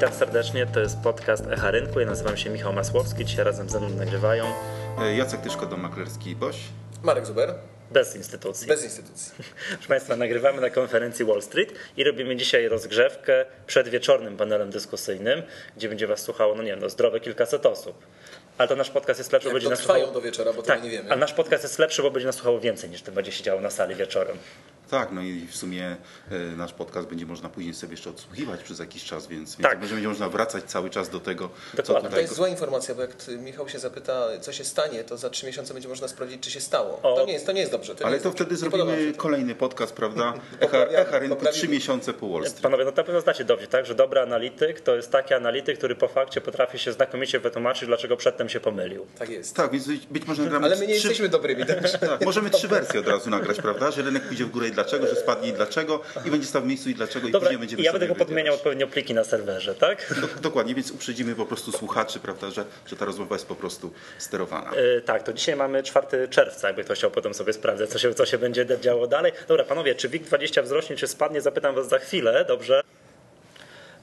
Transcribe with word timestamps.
Witam 0.00 0.12
serdecznie, 0.12 0.66
to 0.66 0.80
jest 0.80 0.98
podcast 1.02 1.44
Echa 1.50 1.70
Rynku. 1.70 2.00
Ja 2.00 2.06
nazywam 2.06 2.36
się 2.36 2.50
Michał 2.50 2.72
Masłowski, 2.72 3.24
dzisiaj 3.24 3.44
razem 3.44 3.68
ze 3.70 3.80
mną 3.80 3.88
nagrywają 3.90 4.44
E, 5.00 5.16
Jacek 5.16 5.40
Tyszko, 5.40 5.76
maklerski 5.76 6.36
Boś. 6.36 6.56
Marek 7.02 7.26
Zuber, 7.26 7.54
bez 7.90 8.16
instytucji. 8.16 8.68
bez 8.68 8.84
instytucji. 8.84 9.32
Proszę 9.70 9.88
Państwa, 9.88 10.16
nagrywamy 10.16 10.60
na 10.60 10.70
konferencji 10.70 11.24
Wall 11.24 11.42
Street 11.42 11.72
i 11.96 12.04
robimy 12.04 12.36
dzisiaj 12.36 12.68
rozgrzewkę 12.68 13.44
przed 13.66 13.88
wieczornym 13.88 14.36
panelem 14.36 14.70
dyskusyjnym, 14.70 15.42
gdzie 15.76 15.88
będzie 15.88 16.06
Was 16.06 16.20
słuchało, 16.20 16.54
no 16.54 16.62
nie 16.62 16.70
wiem, 16.70 16.80
no 16.80 16.88
zdrowe 16.88 17.20
kilkaset 17.20 17.66
osób. 17.66 18.06
Ale 18.58 18.68
to 18.68 18.76
nasz 18.76 18.90
podcast 18.90 19.20
jest 19.20 19.32
lepszy, 19.32 19.48
bo 19.48 19.52
będzie 19.54 19.68
nas 19.68 19.78
słuchało... 19.78 20.06
do 20.06 20.20
wieczora, 20.20 20.52
bo 20.52 20.62
Tak, 20.62 20.76
tego 20.76 20.84
nie 20.84 20.90
wiemy. 20.90 21.10
ale 21.10 21.20
nasz 21.20 21.32
podcast 21.32 21.62
jest 21.62 21.78
lepszy, 21.78 22.02
bo 22.02 22.10
będzie 22.10 22.26
nas 22.26 22.34
słuchało 22.34 22.60
więcej 22.60 22.90
niż 22.90 23.02
to 23.02 23.12
będzie 23.12 23.32
się 23.32 23.42
działo 23.44 23.60
na 23.60 23.70
sali 23.70 23.94
wieczorem. 23.94 24.36
Tak, 24.90 25.12
no 25.12 25.22
i 25.22 25.46
w 25.46 25.56
sumie 25.56 25.96
e, 26.30 26.38
nasz 26.56 26.72
podcast 26.72 27.08
będzie 27.08 27.26
można 27.26 27.48
później 27.48 27.74
sobie 27.74 27.90
jeszcze 27.92 28.10
odsłuchiwać 28.10 28.62
przez 28.62 28.78
jakiś 28.78 29.04
czas, 29.04 29.26
więc, 29.26 29.56
więc 29.56 29.62
Tak. 29.70 29.78
będzie, 29.80 29.94
będzie 29.94 30.08
można 30.08 30.28
wracać 30.28 30.64
cały 30.64 30.90
czas 30.90 31.08
do 31.08 31.20
tego, 31.20 31.48
co 31.70 31.76
Dokładnie. 31.76 32.02
To 32.02 32.08
tutaj... 32.08 32.22
jest 32.22 32.34
zła 32.34 32.48
informacja, 32.48 32.94
bo 32.94 33.02
jak 33.02 33.10
Michał 33.38 33.68
się 33.68 33.78
zapyta, 33.78 34.26
co 34.40 34.52
się 34.52 34.64
stanie, 34.64 35.04
to 35.04 35.16
za 35.16 35.30
trzy 35.30 35.46
miesiące 35.46 35.74
będzie 35.74 35.88
można 35.88 36.08
sprawdzić, 36.08 36.42
czy 36.42 36.50
się 36.50 36.60
stało. 36.60 37.00
O. 37.02 37.16
To 37.16 37.26
nie 37.26 37.32
jest, 37.32 37.46
to 37.46 37.52
nie 37.52 37.60
jest 37.60 37.72
dobrze. 37.72 37.94
To 37.94 38.04
Ale 38.04 38.14
jest 38.14 38.22
to 38.24 38.30
dobrze. 38.30 38.44
wtedy 38.44 38.56
zrobimy 38.56 39.12
to. 39.12 39.18
kolejny 39.18 39.54
podcast, 39.54 39.92
prawda? 39.92 40.34
Echa, 40.60 40.78
Echa 40.78 41.18
Rynku 41.18 41.46
trzy 41.52 41.68
miesiące 41.68 42.12
po 42.12 42.28
Wall 42.28 42.42
Street. 42.46 42.60
Panowie, 42.62 42.84
no 42.84 42.90
na 42.90 43.02
pewno 43.04 43.20
znacie 43.20 43.44
dowcip, 43.44 43.70
tak? 43.70 43.86
Że 43.86 43.94
dobry 43.94 44.20
analityk 44.20 44.80
to 44.80 44.96
jest 44.96 45.10
taki 45.10 45.34
analityk, 45.34 45.78
który 45.78 45.94
po 45.94 46.08
fakcie 46.08 46.40
potrafi 46.40 46.78
się 46.78 46.92
znakomicie 46.92 47.40
wytłumaczyć, 47.40 47.86
dlaczego 47.86 48.16
przedtem 48.16 48.48
się 48.48 48.60
pomylił. 48.60 49.06
Tak 49.18 49.28
jest. 49.28 49.56
Tak, 49.56 49.70
więc 49.72 49.86
być- 50.10 50.26
może 50.26 50.42
nagramy 50.42 50.66
Ale 50.66 50.76
my 50.76 50.86
nie 50.86 50.94
trzy, 50.94 51.08
jesteśmy 51.08 51.28
dobrymi. 51.28 51.66
także- 51.66 51.98
tak, 52.08 52.24
możemy 52.24 52.50
trzy 52.50 52.68
wersje 52.68 53.00
od 53.00 53.08
razu 53.08 53.30
nagrać, 53.30 53.56
prawda? 53.60 53.90
Że 53.90 54.02
rynek 54.02 54.22
pójdzie 54.22 54.44
w 54.44 54.50
górę 54.50 54.68
i 54.68 54.72
dlaczego, 54.76 55.06
że 55.06 55.16
spadnie 55.16 55.48
i 55.48 55.52
dlaczego 55.52 56.00
i 56.24 56.30
będzie 56.30 56.46
stał 56.46 56.62
w 56.62 56.66
miejscu 56.66 56.90
i 56.90 56.94
dlaczego 56.94 57.28
i 57.28 57.30
Dobra, 57.32 57.46
później 57.48 57.58
będziemy 57.58 57.82
i 57.82 57.84
ja 57.84 57.92
będę 57.92 58.06
tylko 58.06 58.24
podmieniał 58.24 58.54
odpowiednio 58.54 58.86
pliki 58.86 59.14
na 59.14 59.24
serwerze, 59.24 59.74
tak? 59.74 60.14
Do- 60.20 60.40
Dokładnie, 60.40 60.74
więc 60.74 60.90
uprzedzimy 60.90 61.34
po 61.34 61.46
prostu 61.46 61.72
słuchaczy, 61.72 62.18
prawda, 62.20 62.50
że, 62.50 62.64
że 62.86 62.96
ta 62.96 63.04
rozmowa 63.04 63.34
jest 63.34 63.46
po 63.46 63.54
prostu 63.54 63.92
sterowana. 64.18 64.70
Yy, 64.76 65.02
tak, 65.02 65.22
to 65.22 65.32
dzisiaj 65.32 65.56
mamy 65.56 65.82
4 65.82 66.28
czerwca, 66.28 66.66
jakby 66.66 66.84
ktoś 66.84 66.98
chciał 66.98 67.10
potem 67.10 67.34
sobie 67.34 67.52
sprawdzać, 67.52 67.90
co 67.90 67.98
się, 67.98 68.14
co 68.14 68.26
się 68.26 68.38
będzie 68.38 68.66
działo 68.80 69.06
dalej. 69.06 69.32
Dobra, 69.48 69.64
panowie, 69.64 69.94
czy 69.94 70.08
WIG20 70.08 70.62
wzrośnie, 70.62 70.96
czy 70.96 71.06
spadnie, 71.06 71.40
zapytam 71.40 71.74
was 71.74 71.88
za 71.88 71.98
chwilę, 71.98 72.44
dobrze? 72.48 72.80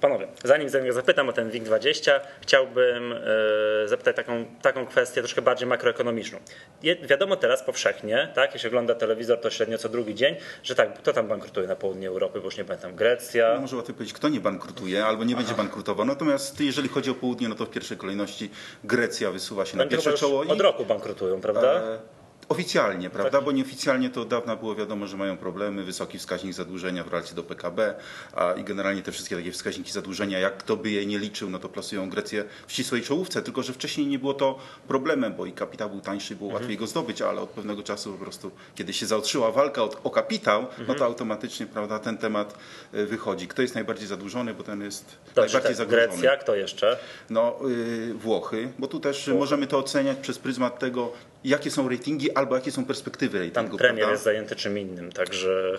Panowie, 0.03 0.27
zanim 0.43 0.69
zanim 0.69 0.93
zapytam 0.93 1.29
o 1.29 1.33
ten 1.33 1.49
WIG20, 1.49 2.19
chciałbym 2.41 3.09
yy, 3.09 3.87
zapytać 3.87 4.15
taką, 4.15 4.45
taką 4.61 4.85
kwestię 4.85 5.21
troszkę 5.21 5.41
bardziej 5.41 5.67
makroekonomiczną. 5.67 6.39
Je, 6.83 6.95
wiadomo 6.95 7.35
teraz 7.35 7.63
powszechnie, 7.63 8.27
tak, 8.35 8.53
jeśli 8.53 8.67
ogląda 8.67 8.95
telewizor, 8.95 9.39
to 9.39 9.49
średnio 9.49 9.77
co 9.77 9.89
drugi 9.89 10.15
dzień, 10.15 10.35
że 10.63 10.75
tak, 10.75 10.93
kto 10.93 11.13
tam 11.13 11.27
bankrutuje 11.27 11.67
na 11.67 11.75
południu 11.75 12.09
Europy, 12.11 12.39
bo 12.39 12.45
już 12.45 12.57
nie 12.57 12.65
pamiętam, 12.65 12.95
Grecja, 12.95 13.53
No, 13.55 13.61
może 13.61 13.75
łatwiej 13.75 13.95
powiedzieć, 13.95 14.13
kto 14.15 14.29
nie 14.29 14.39
bankrutuje 14.39 15.05
albo 15.05 15.23
nie 15.23 15.35
będzie 15.35 15.53
bankrutował. 15.53 16.05
Natomiast 16.05 16.61
jeżeli 16.61 16.89
chodzi 16.89 17.11
o 17.11 17.15
południe, 17.15 17.49
no 17.49 17.55
to 17.55 17.65
w 17.65 17.69
pierwszej 17.69 17.97
kolejności 17.97 18.51
Grecja 18.83 19.31
wysuwa 19.31 19.65
się 19.65 19.77
na 19.77 19.85
pierwsze 19.85 20.13
czoło. 20.13 20.41
od 20.41 20.61
roku 20.61 20.85
bankrutują, 20.85 21.41
prawda? 21.41 21.73
E, 21.73 21.99
Oficjalnie, 22.53 23.09
prawda? 23.09 23.41
Bo 23.41 23.51
nieoficjalnie 23.51 24.09
to 24.09 24.21
od 24.21 24.27
dawna 24.27 24.55
było 24.55 24.75
wiadomo, 24.75 25.07
że 25.07 25.17
mają 25.17 25.37
problemy, 25.37 25.83
wysoki 25.83 26.19
wskaźnik 26.19 26.53
zadłużenia 26.53 27.03
w 27.03 27.07
relacji 27.07 27.35
do 27.35 27.43
PKB 27.43 27.95
a, 28.33 28.53
i 28.53 28.63
generalnie 28.63 29.01
te 29.01 29.11
wszystkie 29.11 29.35
takie 29.35 29.51
wskaźniki 29.51 29.91
zadłużenia, 29.91 30.39
jak 30.39 30.57
kto 30.57 30.77
by 30.77 30.89
je 30.89 31.05
nie 31.05 31.19
liczył, 31.19 31.49
no 31.49 31.59
to 31.59 31.69
plasują 31.69 32.09
Grecję 32.09 32.43
w 32.67 32.71
ścisłej 32.71 33.01
czołówce, 33.01 33.41
tylko 33.41 33.63
że 33.63 33.73
wcześniej 33.73 34.07
nie 34.07 34.19
było 34.19 34.33
to 34.33 34.59
problemem, 34.87 35.33
bo 35.33 35.45
i 35.45 35.51
kapitał 35.51 35.89
był 35.89 36.01
tańszy, 36.01 36.35
było 36.35 36.53
łatwiej 36.53 36.77
go 36.77 36.87
zdobyć, 36.87 37.21
ale 37.21 37.41
od 37.41 37.49
pewnego 37.49 37.83
czasu 37.83 38.13
po 38.13 38.19
prostu, 38.19 38.51
kiedy 38.75 38.93
się 38.93 39.05
zaostrzyła 39.05 39.51
walka 39.51 39.83
o, 39.83 39.89
o 40.03 40.09
kapitał, 40.09 40.65
no 40.87 40.95
to 40.95 41.05
automatycznie, 41.05 41.65
prawda, 41.65 41.99
ten 41.99 42.17
temat 42.17 42.57
e, 42.93 43.05
wychodzi. 43.05 43.47
Kto 43.47 43.61
jest 43.61 43.75
najbardziej 43.75 44.07
zadłużony, 44.07 44.53
bo 44.53 44.63
ten 44.63 44.81
jest 44.81 45.05
Dobrze, 45.35 45.41
najbardziej 45.41 45.61
tak, 45.61 45.75
zagrożony. 45.75 46.07
Grecja, 46.07 46.37
kto 46.37 46.55
jeszcze? 46.55 46.97
No, 47.29 47.59
y, 47.69 48.13
Włochy, 48.13 48.73
bo 48.79 48.87
tu 48.87 48.99
też 48.99 49.27
możemy 49.27 49.67
to 49.67 49.77
oceniać 49.77 50.17
przez 50.17 50.39
pryzmat 50.39 50.79
tego, 50.79 51.11
jakie 51.43 51.71
są 51.71 51.89
ratingi 51.89 52.31
albo 52.31 52.55
jakie 52.55 52.71
są 52.71 52.85
perspektywy 52.85 53.37
Tam 53.39 53.45
ratingu. 53.65 53.77
premier 53.77 53.95
prawda? 53.97 54.11
jest 54.11 54.23
zajęty 54.23 54.55
czym 54.55 54.79
innym, 54.79 55.11
także 55.11 55.77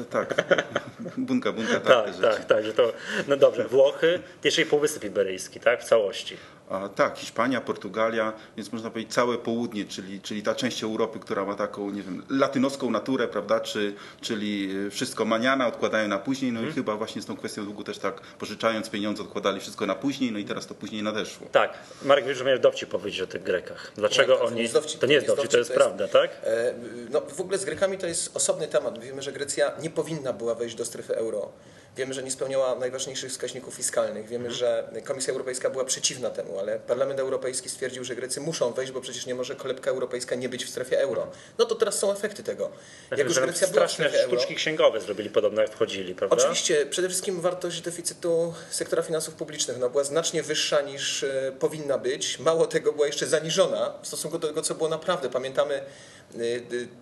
E, 0.00 0.04
Tak, 0.04 0.34
bunka, 1.16 1.52
bunka, 1.52 1.80
tak, 1.80 2.04
tak, 2.06 2.20
tak, 2.20 2.44
tak, 2.44 2.64
że 2.64 2.72
to, 2.72 2.92
no 3.28 3.36
dobrze, 3.36 3.68
Włochy, 3.68 4.18
jeszcze 4.44 4.62
i 4.62 4.66
Półwysep 4.66 5.04
Iberyjski, 5.04 5.60
tak, 5.60 5.82
w 5.82 5.84
całości. 5.84 6.36
A, 6.70 6.88
tak, 6.88 7.18
Hiszpania, 7.18 7.60
Portugalia, 7.60 8.32
więc 8.56 8.72
można 8.72 8.90
powiedzieć 8.90 9.14
całe 9.14 9.38
południe, 9.38 9.84
czyli, 9.84 10.20
czyli 10.20 10.42
ta 10.42 10.54
część 10.54 10.82
Europy, 10.84 11.18
która 11.18 11.44
ma 11.44 11.54
taką, 11.54 11.90
nie 11.90 12.02
wiem, 12.02 12.22
latynoską 12.30 12.90
naturę, 12.90 13.28
prawda, 13.28 13.60
czy, 13.60 13.94
czyli 14.20 14.76
y, 14.86 14.90
wszystko 14.90 15.24
maniana, 15.24 15.66
odkładają 15.66 16.08
na 16.08 16.18
później, 16.18 16.52
no 16.52 16.60
Mhm. 16.60 16.72
i 16.72 16.74
chyba 16.74 16.96
właśnie 16.96 17.22
z 17.22 17.26
tą 17.26 17.36
kwestią 17.36 17.64
długu 17.64 17.84
też 17.84 17.98
tak, 17.98 18.20
pożyczając 18.20 18.90
pieniądze, 18.90 19.22
odkładali 19.22 19.60
wszystko 19.60 19.86
na 19.86 19.94
później, 19.94 20.32
no 20.32 20.38
i 20.38 20.44
teraz 20.44 20.66
to 20.66 20.74
później 20.74 21.02
nadeszło. 21.02 21.46
Tak, 21.52 21.72
Marek, 22.02 22.24
wiesz, 22.26 22.38
że 22.38 22.44
miałeś 22.44 22.60
dowcip 22.60 22.88
powiedzieć 22.90 23.20
o 23.20 23.26
tych 23.26 23.42
Grekach. 23.42 23.92
Dlaczego 23.96 24.32
Nie, 24.32 24.38
to 24.38 24.44
oni... 24.44 24.56
nie 24.56 24.62
jest 24.62 24.74
dowcip, 24.74 25.00
to 25.00 25.06
nie 25.06 25.14
jest 25.14 25.26
dowcip, 25.26 25.50
to 25.50 25.58
jest 25.58 25.72
prawda, 25.72 26.08
tak? 26.08 26.30
E, 26.44 26.74
No, 27.10 27.20
w 27.20 27.40
ogóle 27.40 27.58
z 27.58 27.64
Grekami 27.64 27.98
to 27.98 28.06
jest 28.06 28.36
osobny 28.36 28.68
temat. 28.68 28.98
Wiemy, 28.98 29.22
że 29.22 29.32
Grecja 29.32 29.72
nie 29.82 29.90
powinna 29.90 30.32
była 30.32 30.54
wejść 30.54 30.74
do 30.76 30.84
strefy 30.84 31.16
euro. 31.16 31.48
Wiemy, 31.96 32.14
że 32.14 32.22
nie 32.22 32.30
spełniała 32.30 32.74
najważniejszych 32.74 33.30
wskaźników 33.30 33.74
fiskalnych. 33.74 34.28
Wiemy, 34.28 34.48
Mhm. 34.48 34.54
że 34.54 34.90
Komisja 35.04 35.32
Europejska 35.32 35.70
była 35.70 35.84
przeciwna 35.84 36.30
temu, 36.30 36.58
ale 36.58 36.78
Parlament 36.78 37.20
Europejski 37.20 37.68
stwierdził, 37.68 38.04
że 38.04 38.16
Grecy 38.16 38.40
muszą 38.40 38.72
wejść, 38.72 38.92
bo 38.92 39.00
przecież 39.00 39.26
nie 39.26 39.34
może 39.34 39.56
kolebka 39.56 39.90
europejska 39.90 40.34
nie 40.34 40.48
być 40.48 40.64
w 40.64 40.68
strefie 40.70 41.00
euro. 41.00 41.26
No 41.58 41.64
to 41.64 41.74
teraz 41.74 41.98
są 41.98 42.12
efekty 42.12 42.42
tego. 42.42 42.70
Jak 43.10 43.28
już 43.28 43.40
Grecja 43.40 43.68
była 43.68 43.86
w 43.86 43.92
strefie 43.92 44.18
euro, 44.24 44.36
sztuczki 44.36 44.54
księgowe 44.54 45.00
zrobili 45.00 45.30
podobno, 45.30 45.62
jak 45.62 45.70
wchodzili, 45.70 46.14
prawda? 46.14 46.36
Oczywiście, 46.36 46.86
przede 46.86 47.08
wszystkim 47.08 47.40
wartość 47.40 47.80
deficytu 47.80 48.54
sektora 48.70 49.02
finansów 49.02 49.34
publicznych 49.34 49.78
no, 49.78 49.90
była 49.90 50.04
znacznie 50.04 50.42
wyższa 50.42 50.80
niż 50.80 51.22
e, 51.22 51.52
powinna 51.58 51.98
być. 51.98 52.38
Mało 52.38 52.66
tego, 52.66 52.92
była 52.92 53.06
jeszcze 53.06 53.26
zaniżona 53.26 53.94
w 54.02 54.06
stosunku 54.06 54.38
do 54.38 54.48
tego, 54.48 54.62
co 54.62 54.74
było 54.74 54.88
naprawdę. 54.88 55.30
Pamiętamy 55.30 55.82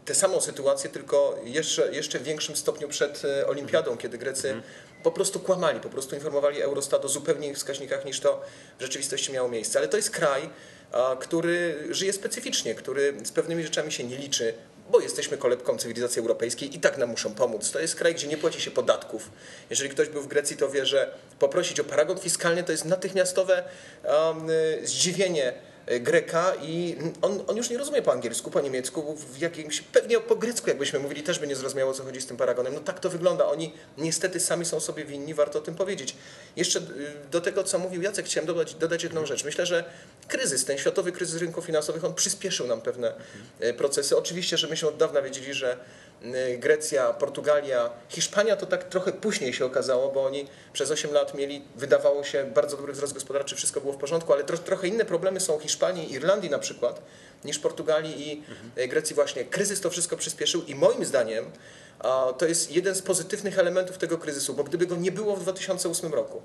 tę 0.04 0.14
samą 0.14 0.40
sytuację, 0.40 0.90
tylko 0.90 1.38
jeszcze, 1.44 1.94
jeszcze 1.94 2.18
w 2.18 2.22
większym 2.22 2.56
stopniu 2.56 2.88
przed 2.88 3.22
e, 3.24 3.46
Olimpiadą, 3.46 3.96
kiedy 3.96 4.18
Grecy 4.18 4.62
po 5.02 5.10
prostu 5.10 5.40
kłamali, 5.40 5.80
po 5.80 5.88
prostu 5.88 6.14
informowali 6.14 6.62
Eurostat 6.62 7.04
o 7.04 7.08
zupełnie 7.08 7.46
innych 7.46 7.58
wskaźnikach 7.58 8.04
niż 8.04 8.20
to 8.20 8.42
w 8.78 8.82
rzeczywistości 8.82 9.32
miało 9.32 9.48
miejsce. 9.48 9.78
Ale 9.78 9.88
to 9.88 9.96
jest 9.96 10.10
kraj, 10.10 10.50
który 11.20 11.86
żyje 11.90 12.12
specyficznie, 12.12 12.74
który 12.74 13.14
z 13.24 13.32
pewnymi 13.32 13.62
rzeczami 13.62 13.92
się 13.92 14.04
nie 14.04 14.16
liczy, 14.16 14.54
bo 14.90 15.00
jesteśmy 15.00 15.38
kolebką 15.38 15.78
cywilizacji 15.78 16.20
europejskiej 16.20 16.76
i 16.76 16.80
tak 16.80 16.98
nam 16.98 17.08
muszą 17.08 17.34
pomóc. 17.34 17.70
To 17.70 17.80
jest 17.80 17.96
kraj, 17.96 18.14
gdzie 18.14 18.26
nie 18.26 18.36
płaci 18.36 18.60
się 18.60 18.70
podatków. 18.70 19.30
Jeżeli 19.70 19.90
ktoś 19.90 20.08
był 20.08 20.22
w 20.22 20.26
Grecji, 20.26 20.56
to 20.56 20.68
wie, 20.68 20.86
że 20.86 21.14
poprosić 21.38 21.80
o 21.80 21.84
paragon 21.84 22.18
fiskalny 22.18 22.64
to 22.64 22.72
jest 22.72 22.84
natychmiastowe 22.84 23.64
um, 24.04 24.50
y, 24.50 24.80
zdziwienie 24.82 25.48
y, 25.48 25.67
Greka 26.00 26.52
i 26.62 26.96
on, 27.22 27.42
on 27.46 27.56
już 27.56 27.70
nie 27.70 27.78
rozumie 27.78 28.02
po 28.02 28.12
angielsku, 28.12 28.50
po 28.50 28.60
niemiecku, 28.60 29.16
w 29.16 29.38
jakimś, 29.38 29.80
pewnie 29.80 30.20
po 30.20 30.36
grecku 30.36 30.68
jakbyśmy 30.68 30.98
mówili, 30.98 31.22
też 31.22 31.38
by 31.38 31.46
nie 31.46 31.56
zrozumiało, 31.56 31.92
co 31.92 32.04
chodzi 32.04 32.20
z 32.20 32.26
tym 32.26 32.36
paragonem. 32.36 32.74
No 32.74 32.80
tak 32.80 33.00
to 33.00 33.10
wygląda. 33.10 33.46
Oni 33.46 33.72
niestety 33.98 34.40
sami 34.40 34.64
są 34.64 34.80
sobie 34.80 35.04
winni, 35.04 35.34
warto 35.34 35.58
o 35.58 35.62
tym 35.62 35.74
powiedzieć. 35.74 36.16
Jeszcze 36.56 36.78
y, 36.78 36.82
do 37.30 37.40
tego, 37.40 37.64
co 37.64 37.78
mówił 37.78 38.02
Jacek, 38.02 38.26
chciałem 38.26 38.46
dodać, 38.46 38.74
dodać 38.74 39.02
jedną 39.02 39.26
rzecz. 39.26 39.44
Myślę, 39.44 39.66
że 39.66 39.84
kryzys, 40.28 40.64
ten 40.64 40.78
światowy 40.78 41.12
kryzys 41.12 41.40
rynków 41.40 41.64
finansowych, 41.64 42.04
on 42.04 42.14
przyspieszył 42.14 42.66
nam 42.66 42.80
pewne 42.80 43.12
y, 43.62 43.74
procesy. 43.74 44.16
Oczywiście, 44.16 44.56
że 44.56 44.68
myśmy 44.68 44.88
od 44.88 44.96
dawna 44.96 45.22
wiedzieli, 45.22 45.54
że 45.54 45.76
Grecja, 46.58 47.12
Portugalia, 47.12 47.90
Hiszpania 48.08 48.56
to 48.56 48.66
tak 48.66 48.84
trochę 48.84 49.12
później 49.12 49.52
się 49.52 49.64
okazało, 49.64 50.12
bo 50.12 50.24
oni 50.24 50.46
przez 50.72 50.90
8 50.90 51.12
lat 51.12 51.34
mieli, 51.34 51.64
wydawało 51.76 52.24
się, 52.24 52.44
bardzo 52.44 52.76
dobry 52.76 52.92
wzrost 52.92 53.14
gospodarczy, 53.14 53.56
wszystko 53.56 53.80
było 53.80 53.92
w 53.92 53.96
porządku, 53.96 54.32
ale 54.32 54.44
tro, 54.44 54.58
trochę 54.58 54.88
inne 54.88 55.04
problemy 55.04 55.40
są 55.40 55.58
w 55.58 55.62
Hiszpanii 55.62 56.12
Irlandii 56.12 56.50
na 56.50 56.58
przykład, 56.58 57.00
niż 57.44 57.58
Portugalii 57.58 58.28
i 58.28 58.42
y, 58.78 58.88
Grecji 58.88 59.14
właśnie. 59.14 59.44
Kryzys 59.44 59.80
to 59.80 59.90
wszystko 59.90 60.16
przyspieszył 60.16 60.64
i 60.64 60.74
moim 60.74 61.04
zdaniem 61.04 61.44
to 62.38 62.46
jest 62.46 62.72
jeden 62.72 62.94
z 62.94 63.02
pozytywnych 63.02 63.58
elementów 63.58 63.98
tego 63.98 64.18
kryzysu, 64.18 64.54
bo 64.54 64.64
gdyby 64.64 64.86
go 64.86 64.96
nie 64.96 65.12
było 65.12 65.36
w 65.36 65.42
2008 65.42 66.14
roku, 66.14 66.42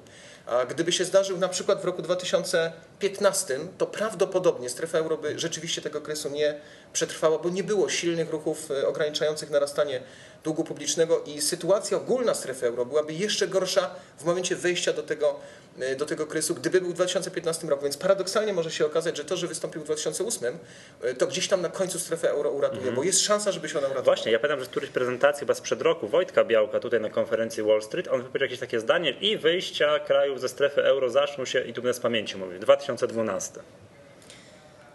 gdyby 0.69 0.92
się 0.92 1.06
zdarzył 1.06 1.38
na 1.38 1.50
przykład 1.50 1.81
w 1.81 1.86
roku 1.86 2.01
2015, 2.01 3.60
to 3.78 3.88
prawdopodobnie 3.88 4.69
strefa 4.69 4.98
euro 4.98 5.18
by 5.18 5.40
rzeczywiście 5.40 5.81
tego 5.81 6.01
kryzysu 6.01 6.30
nie 6.30 6.60
przetrwała, 6.94 7.39
bo 7.39 7.50
nie 7.50 7.63
było 7.63 7.89
silnych 7.89 8.30
ruchów 8.30 8.72
e, 8.72 8.88
ograniczających 8.88 9.50
narastanie 9.50 10.01
długu 10.44 10.63
publicznego 10.63 11.24
i 11.25 11.42
sytuacja 11.42 11.98
ogólna 11.98 12.34
strefy 12.34 12.68
euro 12.68 12.86
byłaby 12.86 13.13
jeszcze 13.13 13.48
gorsza 13.48 13.95
w 14.18 14.24
momencie 14.25 14.56
wejścia 14.56 14.94
do 14.94 15.04
tego, 15.04 15.40
e, 15.80 15.95
do 15.95 16.06
tego 16.06 16.28
kryzysu, 16.28 16.56
gdyby 16.56 16.81
był 16.81 16.90
w 16.90 16.94
2015 16.94 17.69
roku. 17.69 17.84
Więc 17.84 17.98
paradoksalnie 17.98 18.54
może 18.54 18.72
się 18.72 18.86
okazać, 18.86 19.18
że 19.18 19.25
to, 19.25 19.38
że 19.38 19.48
wystąpił 19.48 19.81
w 19.81 19.86
2008, 19.86 20.60
e, 21.01 21.13
to 21.13 21.28
gdzieś 21.28 21.48
tam 21.48 21.62
na 21.62 21.69
końcu 21.69 22.00
strefę 22.00 22.30
euro 22.30 22.50
uratuje, 22.51 22.92
bo 22.92 23.04
jest 23.04 23.22
szansa, 23.22 23.51
żeby 23.51 23.69
się 23.69 23.78
ona 23.78 23.88
uratowała. 23.88 24.16
Właśnie, 24.16 24.31
ja 24.31 24.40
pamiętam, 24.40 24.60
że 24.60 24.66
w 24.66 24.69
którejś 24.69 24.92
prezentacji 24.92 25.40
chyba 25.40 25.54
sprzed 25.54 25.81
roku 25.81 26.07
Wojtka 26.07 26.46
Białka 26.46 26.80
tutaj 26.80 27.01
na 27.01 27.10
konferencji 27.10 27.63
Wall 27.63 27.81
Street, 27.81 28.07
on 28.07 28.22
wypowiedział 28.22 28.46
jakieś 28.46 28.60
takie 28.60 28.80
zdanie 28.80 29.12
i 29.12 29.38
wyjścia 29.38 30.00
krajów 30.00 30.42
ze 30.42 30.50
strefy 30.50 30.84
euro 30.84 31.10
zaczną 31.10 31.46
się, 31.46 31.62
i 31.62 31.74
tu 31.74 31.81
będę 31.81 31.94
z 31.94 32.00
pamięci 32.00 32.38
mówił, 32.38 32.60
2012. 32.60 33.60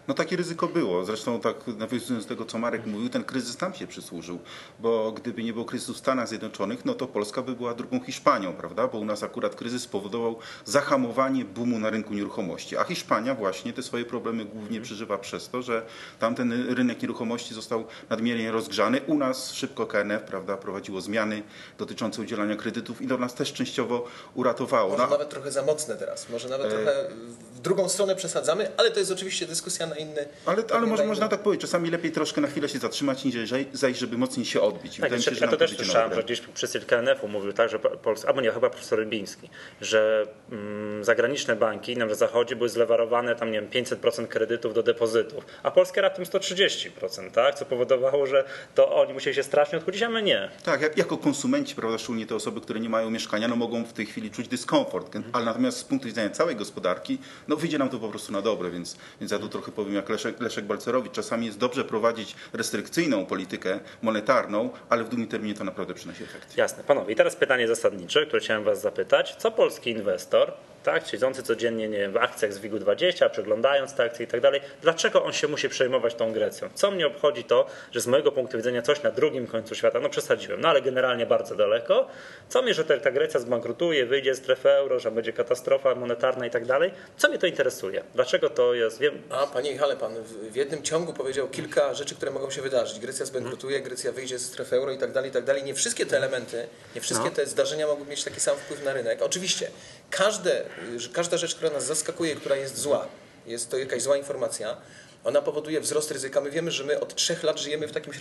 No 0.09 0.15
takie 0.15 0.35
ryzyko 0.35 0.67
było. 0.67 1.05
Zresztą 1.05 1.39
tak 1.39 1.55
nawiązując 1.67 2.25
do 2.25 2.29
tego, 2.29 2.45
co 2.45 2.57
Marek 2.57 2.85
mówił, 2.85 3.09
ten 3.09 3.23
kryzys 3.23 3.61
nam 3.61 3.73
się 3.73 3.87
przysłużył, 3.87 4.39
bo 4.79 5.11
gdyby 5.11 5.43
nie 5.43 5.53
było 5.53 5.65
kryzysu 5.65 5.93
w 5.93 5.97
Stanach 5.97 6.27
Zjednoczonych, 6.27 6.85
no 6.85 6.93
to 6.93 7.07
Polska 7.07 7.41
by 7.41 7.55
była 7.55 7.73
drugą 7.73 8.03
Hiszpanią, 8.03 8.53
prawda? 8.53 8.87
Bo 8.87 8.97
u 8.97 9.05
nas 9.05 9.23
akurat 9.23 9.55
kryzys 9.55 9.81
spowodował 9.81 10.35
zahamowanie 10.65 11.45
boomu 11.45 11.79
na 11.79 11.89
rynku 11.89 12.13
nieruchomości, 12.13 12.77
a 12.77 12.83
Hiszpania 12.83 13.35
właśnie 13.35 13.73
te 13.73 13.83
swoje 13.83 14.05
problemy 14.05 14.45
głównie 14.45 14.81
przeżywa 14.81 15.17
przez 15.17 15.49
to, 15.49 15.61
że 15.61 15.85
tamten 16.19 16.73
rynek 16.75 17.01
nieruchomości 17.01 17.53
został 17.53 17.85
nadmiernie 18.09 18.51
rozgrzany. 18.51 19.01
U 19.07 19.17
nas 19.17 19.53
szybko 19.53 19.87
KNF, 19.87 20.23
prawda, 20.23 20.57
prowadziło 20.57 21.01
zmiany 21.01 21.43
dotyczące 21.77 22.21
udzielania 22.21 22.55
kredytów 22.55 23.01
i 23.01 23.07
to 23.07 23.17
nas 23.17 23.33
też 23.33 23.53
częściowo 23.53 24.05
uratowało. 24.33 24.89
Może 24.89 25.03
No, 25.03 25.09
nawet 25.09 25.29
trochę 25.29 25.51
za 25.51 25.61
mocne 25.63 25.95
teraz, 25.95 26.29
może 26.29 26.49
nawet 26.49 26.67
E, 26.67 26.69
trochę 26.69 27.09
w 27.55 27.59
drugą 27.59 27.89
stronę 27.89 28.15
przesadzamy, 28.15 28.71
ale 28.77 28.91
to 28.91 28.99
jest 28.99 29.11
oczywiście 29.11 29.45
dyskusja 29.45 29.87
na 29.87 29.98
inny... 29.99 30.25
ale, 30.45 30.63
ale 30.73 30.87
może, 30.87 31.03
na 31.03 31.09
można 31.09 31.27
tak 31.27 31.39
powiedzieć, 31.39 31.61
czasami 31.61 31.89
lepiej 31.89 32.11
troszkę 32.11 32.41
na 32.41 32.47
chwilę 32.47 32.69
się 32.69 32.79
zatrzymać, 32.79 33.25
niż 33.25 33.35
zajść, 33.73 33.99
żeby 33.99 34.17
mocniej 34.17 34.45
się 34.45 34.61
odbić. 34.61 34.97
I 34.97 35.01
Tak, 35.01 35.09
wydaje 35.09 35.23
się, 35.23 35.35
że 35.35 35.45
ja 35.45 35.51
to 35.51 35.57
też 35.57 35.75
słyszałem, 35.75 36.13
że 36.13 36.23
gdzieś 36.23 36.41
przedstawiciel 36.41 36.99
KNF-u 36.99 37.27
mówił 37.27 37.53
tak, 37.53 37.69
że 37.69 37.79
Polska, 37.79 38.27
albo 38.27 38.41
nie, 38.41 38.51
chyba 38.51 38.69
profesor 38.69 38.99
Rybiński, 38.99 39.49
że 39.81 40.27
mm, 40.51 41.03
zagraniczne 41.03 41.55
banki 41.55 41.97
na 41.97 42.15
zachodzie 42.15 42.55
były 42.55 42.69
zlewarowane 42.69 43.35
tam, 43.35 43.51
nie 43.51 43.61
wiem, 43.61 43.85
500% 43.85 44.27
kredytów 44.27 44.73
do 44.73 44.83
depozytów, 44.83 45.45
a 45.63 45.71
Polskie 45.71 46.01
raptem 46.01 46.25
130%, 46.25 47.31
tak? 47.31 47.55
Co 47.55 47.65
powodowało, 47.65 48.25
że 48.25 48.43
to 48.75 48.95
oni 48.95 49.13
musieli 49.13 49.35
się 49.35 49.43
strasznie 49.43 49.77
odchudzić, 49.77 50.01
a 50.01 50.09
my 50.09 50.23
nie. 50.23 50.49
Tak, 50.63 50.81
jak, 50.81 50.97
jako 50.97 51.17
konsumenci, 51.17 51.75
prawda, 51.75 51.97
szczególnie 51.97 52.25
te 52.25 52.35
osoby, 52.35 52.61
które 52.61 52.79
nie 52.79 52.89
mają 52.89 53.09
mieszkania, 53.09 53.47
no 53.47 53.55
mogą 53.55 53.83
w 53.83 53.93
tej 53.93 54.05
chwili 54.05 54.31
czuć 54.31 54.47
dyskomfort, 54.47 55.17
ale 55.33 55.45
natomiast 55.45 55.77
z 55.77 55.83
punktu 55.83 56.07
widzenia 56.07 56.29
całej 56.29 56.55
gospodarki, 56.55 57.17
no 57.47 57.55
wyjdzie 57.55 57.77
nam 57.77 57.89
to 57.89 57.99
po 57.99 58.09
prostu 58.09 58.31
na 58.33 58.41
dobre, 58.41 58.69
więc, 58.69 58.97
więc 59.19 59.31
ja 59.31 59.39
tu 59.39 59.49
trochę 59.49 59.71
powiem 59.71 59.88
jak 59.93 60.09
Leszek, 60.09 60.39
Leszek 60.39 60.65
Balcerowicz, 60.65 61.11
czasami 61.11 61.45
jest 61.45 61.57
dobrze 61.57 61.83
prowadzić 61.83 62.35
restrykcyjną 62.53 63.25
politykę 63.25 63.79
monetarną, 64.01 64.69
ale 64.89 65.03
w 65.03 65.09
długim 65.09 65.27
terminie 65.27 65.53
to 65.53 65.63
naprawdę 65.63 65.93
przynosi 65.93 66.23
efekt. 66.23 66.57
Jasne, 66.57 66.83
panowie. 66.83 67.13
I 67.13 67.15
teraz 67.15 67.35
pytanie 67.35 67.67
zasadnicze, 67.67 68.25
które 68.25 68.39
chciałem 68.39 68.63
was 68.63 68.81
zapytać. 68.81 69.35
Co 69.35 69.51
polski 69.51 69.89
inwestor, 69.89 70.53
tak, 70.91 71.07
siedzący 71.07 71.43
codziennie 71.43 71.89
nie 71.89 71.97
wiem, 71.97 72.11
w 72.11 72.17
akcjach 72.17 72.53
z 72.53 72.59
WIG-20, 72.59 73.29
przeglądając 73.29 73.93
te 73.93 74.03
akcje 74.03 74.25
i 74.25 74.27
tak 74.27 74.41
dalej, 74.41 74.61
dlaczego 74.81 75.23
on 75.23 75.33
się 75.33 75.47
musi 75.47 75.69
przejmować 75.69 76.15
tą 76.15 76.33
Grecją? 76.33 76.69
Co 76.75 76.91
mnie 76.91 77.07
obchodzi 77.07 77.43
to, 77.43 77.65
że 77.91 78.01
z 78.01 78.07
mojego 78.07 78.31
punktu 78.31 78.57
widzenia 78.57 78.81
coś 78.81 79.03
na 79.03 79.11
drugim 79.11 79.47
końcu 79.47 79.75
świata, 79.75 79.99
no 79.99 80.09
przesadziłem, 80.09 80.61
no 80.61 80.69
ale 80.69 80.81
generalnie 80.81 81.25
bardzo 81.25 81.55
daleko. 81.55 82.07
Co 82.49 82.61
mnie, 82.61 82.73
że 82.73 82.85
ta, 82.85 82.97
ta 82.97 83.11
Grecja 83.11 83.39
zbankrutuje, 83.39 84.05
wyjdzie 84.05 84.35
z 84.35 84.37
strefy 84.37 84.69
euro, 84.69 84.99
że 84.99 85.11
będzie 85.11 85.33
katastrofa 85.33 85.95
monetarna 85.95 86.45
i 86.45 86.49
tak 86.49 86.65
dalej? 86.65 86.91
Co 87.17 87.29
mnie 87.29 87.37
to 87.37 87.47
interesuje? 87.47 88.03
Dlaczego 88.15 88.49
to 88.49 88.73
jest, 88.73 88.99
wiem, 88.99 89.21
A, 89.29 89.47
panie 89.47 89.71
Michale, 89.73 89.95
pan 89.95 90.13
w 90.51 90.55
jednym 90.55 90.83
ciągu 90.83 91.13
powiedział 91.13 91.47
kilka 91.47 91.93
rzeczy, 91.93 92.15
które 92.15 92.31
mogą 92.31 92.51
się 92.51 92.61
wydarzyć. 92.61 92.99
Grecja 92.99 93.25
zbankrutuje, 93.25 93.79
Grecja 93.81 94.11
wyjdzie 94.11 94.39
z 94.39 94.45
strefy 94.45 94.75
euro 94.75 94.91
i 94.91 94.97
tak 94.97 95.11
dalej, 95.11 95.29
i 95.29 95.33
tak 95.33 95.43
dalej. 95.43 95.63
Nie 95.63 95.73
wszystkie 95.73 96.05
te 96.05 96.17
elementy, 96.17 96.67
nie 96.95 97.01
wszystkie 97.01 97.29
No. 97.29 97.35
te 97.35 97.45
zdarzenia 97.45 97.87
mogą 97.87 98.05
mieć 98.05 98.23
taki 98.23 98.39
sam 98.39 98.57
wpływ 98.57 98.83
na 98.83 98.93
rynek. 98.93 99.21
Oczywiście, 99.21 99.67
każde, 100.09 100.65
każda 101.13 101.37
rzecz, 101.37 101.55
która 101.55 101.69
nas 101.71 101.85
zaskakuje, 101.85 102.35
która 102.35 102.55
jest 102.55 102.77
zła, 102.77 103.07
jest 103.45 103.69
to 103.69 103.77
jakaś 103.77 104.01
zła 104.01 104.17
informacja, 104.17 104.77
ona 105.23 105.41
powoduje 105.41 105.81
wzrost 105.81 106.11
ryzyka. 106.11 106.41
My 106.41 106.51
wiemy, 106.51 106.71
że 106.71 106.83
my 106.83 106.99
od 106.99 107.15
trzech 107.15 107.43
lat 107.43 107.59
żyjemy 107.59 107.87
w 107.87 107.91
takim 107.91 108.13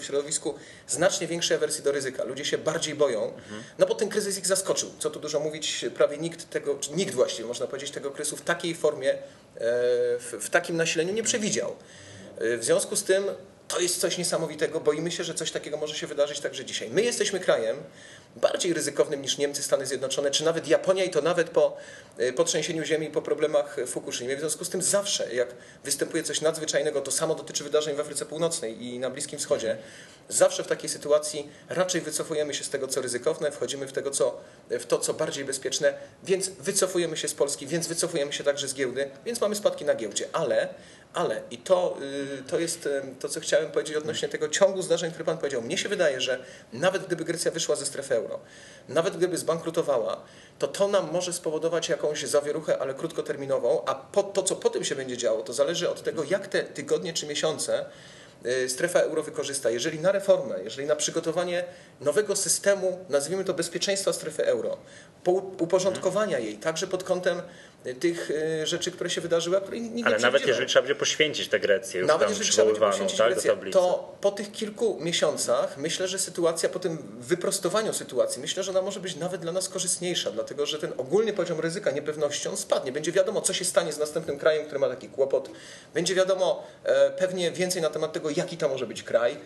środowisku 0.00 0.54
znacznie 0.88 1.26
większej 1.26 1.56
awersji 1.56 1.84
do 1.84 1.92
ryzyka. 1.92 2.24
Ludzie 2.24 2.44
się 2.44 2.58
bardziej 2.58 2.94
boją, 2.94 3.32
no 3.78 3.86
bo 3.86 3.94
ten 3.94 4.08
kryzys 4.08 4.38
ich 4.38 4.46
zaskoczył. 4.46 4.90
Co 4.98 5.10
tu 5.10 5.20
dużo 5.20 5.40
mówić, 5.40 5.84
prawie 5.94 6.18
nikt 6.18 6.50
tego, 6.50 6.74
czy 6.74 6.92
nikt 6.92 7.14
właściwie 7.14 7.48
można 7.48 7.66
powiedzieć, 7.66 7.90
tego 7.90 8.10
kryzysu 8.10 8.36
w 8.36 8.42
takiej 8.42 8.74
formie, 8.74 9.12
e, 9.12 9.18
w, 10.18 10.36
w 10.40 10.50
takim 10.50 10.76
nasileniu 10.76 11.12
nie 11.12 11.22
przewidział. 11.22 11.76
E, 12.38 12.56
W 12.56 12.64
związku 12.64 12.96
z 12.96 13.04
tym 13.04 13.24
to 13.72 13.80
jest 13.80 14.00
coś 14.00 14.18
niesamowitego. 14.18 14.80
Boimy 14.80 15.10
się, 15.10 15.24
że 15.24 15.34
coś 15.34 15.50
takiego 15.50 15.76
może 15.76 15.94
się 15.94 16.06
wydarzyć 16.06 16.40
także 16.40 16.64
dzisiaj. 16.64 16.90
My 16.90 17.02
jesteśmy 17.02 17.40
krajem 17.40 17.76
bardziej 18.36 18.72
ryzykownym 18.72 19.22
niż 19.22 19.38
Niemcy, 19.38 19.62
Stany 19.62 19.86
Zjednoczone, 19.86 20.30
czy 20.30 20.44
nawet 20.44 20.68
Japonia 20.68 21.04
i 21.04 21.10
to 21.10 21.22
nawet 21.22 21.50
po, 21.50 21.76
e, 22.18 22.32
po 22.32 22.44
trzęsieniu 22.44 22.84
ziemi, 22.84 23.10
po 23.10 23.22
problemach 23.22 23.76
w 23.86 23.90
Fukushimie. 23.90 24.36
W 24.36 24.40
związku 24.40 24.64
z 24.64 24.68
tym 24.68 24.82
zawsze, 24.82 25.34
jak 25.34 25.48
występuje 25.84 26.22
coś 26.22 26.40
nadzwyczajnego, 26.40 27.00
to 27.00 27.10
samo 27.10 27.34
dotyczy 27.34 27.64
wydarzeń 27.64 27.96
w 27.96 28.00
Afryce 28.00 28.26
Północnej 28.26 28.84
i 28.84 28.98
na 28.98 29.10
Bliskim 29.10 29.38
Wschodzie, 29.38 29.76
zawsze 30.28 30.64
w 30.64 30.66
takiej 30.66 30.88
sytuacji 30.90 31.48
raczej 31.68 32.00
wycofujemy 32.00 32.54
się 32.54 32.64
z 32.64 32.70
tego, 32.70 32.88
co 32.88 33.02
ryzykowne, 33.02 33.52
wchodzimy 33.52 33.86
w, 33.86 33.92
tego, 33.92 34.10
co, 34.10 34.40
w 34.70 34.86
to, 34.86 34.98
co 34.98 35.14
bardziej 35.14 35.44
bezpieczne, 35.44 35.94
więc 36.24 36.48
wycofujemy 36.48 37.16
się 37.16 37.28
z 37.28 37.34
Polski, 37.34 37.66
więc 37.66 37.86
wycofujemy 37.86 38.32
się 38.32 38.44
także 38.44 38.68
z 38.68 38.74
giełdy, 38.74 39.10
więc 39.26 39.40
mamy 39.40 39.54
spadki 39.54 39.84
na 39.84 39.94
giełdzie, 39.94 40.28
ale 40.32 40.68
ale, 41.14 41.42
i 41.50 41.58
to, 41.58 41.96
y, 42.40 42.42
to 42.42 42.58
jest 42.58 42.88
to, 43.20 43.28
co 43.28 43.40
chciałem 43.40 43.70
powiedzieć 43.70 43.96
odnośnie 43.96 44.28
tego 44.28 44.48
ciągu 44.48 44.82
zdarzeń, 44.82 45.10
które 45.10 45.24
Pan 45.24 45.38
powiedział. 45.38 45.62
Mnie 45.62 45.78
się 45.78 45.88
wydaje, 45.88 46.20
że 46.20 46.44
nawet 46.72 47.06
gdyby 47.06 47.24
Grecja 47.24 47.50
wyszła 47.50 47.76
ze 47.76 47.86
strefy 47.86 48.14
euro, 48.14 48.40
nawet 48.88 49.16
gdyby 49.16 49.38
zbankrutowała, 49.38 50.22
to 50.58 50.68
to 50.68 50.88
nam 50.88 51.12
może 51.12 51.32
spowodować 51.32 51.88
jakąś 51.88 52.24
zawieruchę, 52.24 52.78
ale 52.78 52.94
krótkoterminową, 52.94 53.84
a 53.86 53.94
po, 53.94 54.22
to, 54.22 54.42
co 54.42 54.56
potem 54.56 54.84
się 54.84 54.94
będzie 54.94 55.16
działo, 55.16 55.42
to 55.42 55.52
zależy 55.52 55.90
od 55.90 56.02
tego, 56.02 56.24
jak 56.24 56.46
te 56.48 56.62
tygodnie 56.62 57.12
czy 57.12 57.26
miesiące 57.26 57.84
y, 58.46 58.68
strefa 58.68 58.98
euro 59.00 59.22
wykorzysta. 59.22 59.70
Jeżeli 59.70 60.00
na 60.00 60.12
reformę, 60.12 60.62
jeżeli 60.64 60.88
na 60.88 60.96
przygotowanie 60.96 61.64
nowego 62.00 62.36
systemu, 62.36 63.04
nazwijmy 63.08 63.44
to 63.44 63.54
bezpieczeństwa 63.54 64.12
strefy 64.12 64.46
euro, 64.46 64.76
po 65.24 65.30
uporządkowania 65.32 66.38
jej, 66.38 66.56
także 66.56 66.86
pod 66.86 67.04
kątem 67.04 67.42
tych 68.00 68.30
y, 68.30 68.66
rzeczy, 68.66 68.90
które 68.90 69.10
się 69.10 69.20
wydarzyły, 69.20 69.56
a 69.56 69.60
które 69.60 69.80
nie 69.80 70.04
ale 70.04 70.18
nawet 70.18 70.20
przewidział. 70.20 70.48
jeżeli 70.48 70.66
trzeba 70.66 70.82
będzie 70.82 70.94
poświęcić 70.94 71.48
tę 71.48 71.60
Grecję, 71.60 72.00
już 72.00 72.08
Nawet 72.08 72.28
jeżeli 72.28 72.50
trzeba 72.50 72.66
będzie 72.66 72.80
poświęcić 72.80 73.18
tak, 73.18 73.32
Grecję, 73.32 73.56
to 73.72 74.16
po 74.20 74.30
tych 74.30 74.52
kilku 74.52 74.98
miesiącach 75.00 75.78
myślę, 75.78 76.08
że 76.08 76.18
sytuacja, 76.18 76.68
po 76.68 76.78
tym 76.78 76.98
wyprostowaniu 77.18 77.92
sytuacji, 77.92 78.42
myślę, 78.42 78.62
że 78.62 78.70
ona 78.70 78.82
może 78.82 79.00
być 79.00 79.16
nawet 79.16 79.40
dla 79.40 79.52
nas 79.52 79.68
korzystniejsza, 79.68 80.30
dlatego 80.30 80.66
że 80.66 80.78
ten 80.78 80.92
ogólny 80.96 81.32
poziom 81.32 81.60
ryzyka 81.60 81.90
niepewnością 81.90 82.56
spadnie. 82.56 82.92
Będzie 82.92 83.12
wiadomo, 83.12 83.40
co 83.40 83.52
się 83.52 83.64
stanie 83.64 83.92
z 83.92 83.98
następnym 83.98 84.38
krajem, 84.38 84.64
który 84.64 84.78
ma 84.78 84.88
taki 84.88 85.08
kłopot. 85.08 85.50
Będzie 85.94 86.14
wiadomo 86.14 86.66
e, 86.84 87.10
pewnie 87.10 87.50
więcej 87.50 87.82
na 87.82 87.90
temat 87.90 88.12
tego, 88.12 88.30
jaki 88.30 88.56
to 88.56 88.68
może 88.68 88.86
być 88.86 89.02
kraj. 89.02 89.36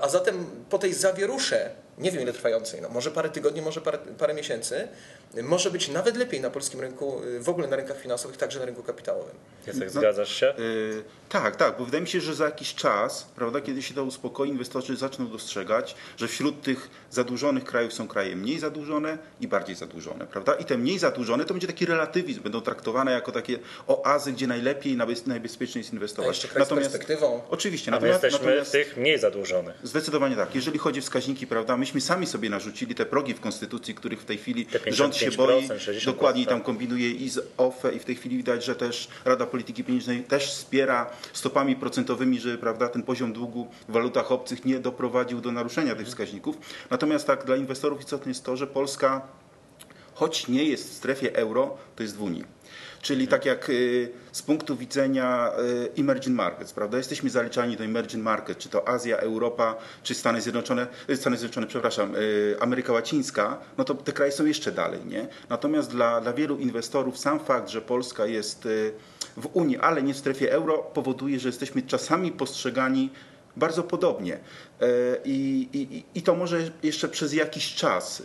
A 0.00 0.08
zatem 0.08 0.46
po 0.70 0.78
tej 0.78 0.94
zawierusze, 0.94 1.70
nie 2.00 2.10
wiem 2.10 2.22
ile 2.22 2.32
trwającej, 2.32 2.80
no 2.80 2.88
może 2.88 3.10
parę 3.10 3.28
tygodni, 3.28 3.62
może 3.62 3.80
parę, 3.80 3.98
parę 4.18 4.34
miesięcy, 4.34 4.88
może 5.42 5.70
być 5.70 5.88
nawet 5.88 6.16
lepiej 6.16 6.40
na 6.40 6.50
polskim 6.50 6.80
rynku, 6.80 7.22
y, 7.24 7.40
w 7.40 7.48
ogóle 7.48 7.68
na 7.68 7.76
rynkach 7.76 8.00
finansowych, 8.00 8.36
także 8.36 8.58
na 8.58 8.64
rynku 8.64 8.82
kapitałowym. 8.82 9.34
Jacek, 9.66 9.90
zgadzasz 9.90 10.34
się? 10.34 10.54
Yy, 10.58 11.04
tak, 11.28 11.56
tak, 11.56 11.78
bo 11.78 11.84
wydaje 11.84 12.02
mi 12.02 12.08
się, 12.08 12.20
że 12.20 12.34
za 12.34 12.44
jakiś 12.44 12.74
czas, 12.74 13.26
prawda, 13.36 13.60
kiedy 13.60 13.82
się 13.82 13.94
to 13.94 14.04
uspokoi, 14.04 14.48
inwestorzy 14.48 14.96
zaczną 14.96 15.28
dostrzegać, 15.28 15.94
że 16.16 16.28
wśród 16.28 16.62
tych 16.62 16.90
zadłużonych 17.10 17.64
krajów 17.64 17.92
są 17.92 18.08
kraje 18.08 18.36
mniej 18.36 18.58
zadłużone 18.58 19.18
i 19.40 19.48
bardziej 19.48 19.76
zadłużone, 19.76 20.26
prawda? 20.26 20.54
I 20.54 20.64
te 20.64 20.78
mniej 20.78 20.98
zadłużone 20.98 21.44
to 21.44 21.54
będzie 21.54 21.66
taki 21.66 21.86
relatywizm, 21.86 22.42
będą 22.42 22.60
traktowane 22.60 23.12
jako 23.12 23.32
takie 23.32 23.58
oazy, 23.86 24.32
gdzie 24.32 24.46
najlepiej 24.46 24.96
najbezpieczniej 25.26 25.80
jest 25.80 25.90
A 25.90 25.94
inwestować. 25.94 26.28
jeszcze 26.28 26.48
kraj 26.48 26.66
z 26.66 26.68
perspektywą. 26.68 27.40
Oczywiście, 27.50 27.92
A 27.92 27.94
my 27.94 27.96
natomiast, 27.96 28.22
jesteśmy 28.22 28.46
natomiast 28.46 28.72
tych 28.72 28.96
mniej 28.96 29.18
zadłużonych. 29.18 29.74
Zdecydowanie 29.82 30.36
tak. 30.36 30.54
Jeżeli 30.54 30.78
chodzi 30.78 31.00
o 31.00 31.02
wskaźniki, 31.02 31.46
prawda, 31.46 31.76
myśmy 31.94 32.00
sami 32.00 32.26
sobie 32.26 32.50
narzucili 32.50 32.94
te 32.94 33.06
progi 33.06 33.34
w 33.34 33.40
Konstytucji, 33.40 33.94
których 33.94 34.20
w 34.20 34.24
tej 34.24 34.38
chwili 34.38 34.66
rząd 34.86 35.16
się 35.16 35.30
55%, 35.30 35.36
boi. 35.36 35.68
60%, 35.68 36.04
Dokładnie 36.04 36.46
tam 36.46 36.60
kombinuje 36.60 37.10
i 37.10 37.28
z 37.28 37.38
OFE 37.56 37.92
i 37.92 37.98
w 37.98 38.04
tej 38.04 38.14
chwili 38.14 38.36
widać, 38.36 38.64
że 38.64 38.74
też 38.74 39.08
Rada 39.24 39.46
Polityki 39.46 39.84
Pieniężnej 39.84 40.22
też 40.22 40.46
wspiera 40.46 41.10
stopami 41.32 41.76
procentowymi, 41.76 42.40
żeby 42.40 42.58
prawda, 42.58 42.88
ten 42.88 43.02
poziom 43.02 43.32
długu 43.32 43.68
w 43.88 43.92
walutach 43.92 44.32
obcych 44.32 44.64
nie 44.64 44.78
doprowadził 44.78 45.40
do 45.40 45.52
naruszenia 45.52 45.94
tych 45.94 46.06
wskaźników. 46.06 46.56
Natomiast 46.90 47.26
tak 47.26 47.44
dla 47.44 47.56
inwestorów 47.56 48.00
istotne 48.00 48.30
jest 48.30 48.44
to, 48.44 48.56
że 48.56 48.66
Polska 48.66 49.22
choć 50.20 50.48
nie 50.48 50.64
jest 50.64 50.90
w 50.90 50.92
strefie 50.92 51.36
euro, 51.36 51.76
to 51.96 52.02
jest 52.02 52.16
w 52.16 52.22
Unii. 52.22 52.44
Czyli 53.02 53.28
tak 53.28 53.44
jak 53.44 53.70
y, 53.70 54.12
z 54.32 54.42
punktu 54.42 54.76
widzenia 54.76 55.52
y, 55.96 56.00
emerging 56.00 56.36
markets, 56.36 56.72
prawda? 56.72 56.98
Jesteśmy 56.98 57.30
zaliczani 57.30 57.76
do 57.76 57.84
emerging 57.84 58.24
market, 58.24 58.58
czy 58.58 58.68
to 58.68 58.88
Azja, 58.88 59.16
Europa, 59.16 59.76
czy 60.02 60.14
Stany 60.14 60.40
Zjednoczone, 60.40 60.86
y, 61.10 61.16
Stany 61.16 61.36
Zjednoczone, 61.36 61.66
przepraszam, 61.66 62.14
Ameryka 62.60 62.92
Łacińska, 62.92 63.58
no 63.78 63.84
to 63.84 63.94
te 63.94 64.12
kraje 64.12 64.32
są 64.32 64.46
jeszcze 64.46 64.72
dalej, 64.72 65.00
nie? 65.06 65.28
Natomiast 65.48 65.90
dla, 65.90 66.20
dla 66.20 66.32
wielu 66.32 66.58
inwestorów 66.58 67.18
sam 67.18 67.40
fakt, 67.40 67.68
że 67.68 67.80
Polska 67.80 68.26
jest 68.26 68.68
w 69.36 69.46
Unii, 69.52 69.78
ale 69.78 70.02
nie 70.02 70.14
w 70.14 70.18
strefie 70.18 70.52
euro, 70.52 70.78
powoduje, 70.78 71.40
że 71.40 71.48
jesteśmy 71.48 71.82
czasami 71.82 72.32
postrzegani 72.32 73.10
bardzo 73.56 73.82
podobnie. 73.82 74.38
I, 75.24 75.68
i, 75.72 76.04
I 76.18 76.22
to 76.22 76.34
może 76.34 76.58
jeszcze 76.82 77.08
przez 77.08 77.32
jakiś 77.32 77.74
czas 77.74 78.22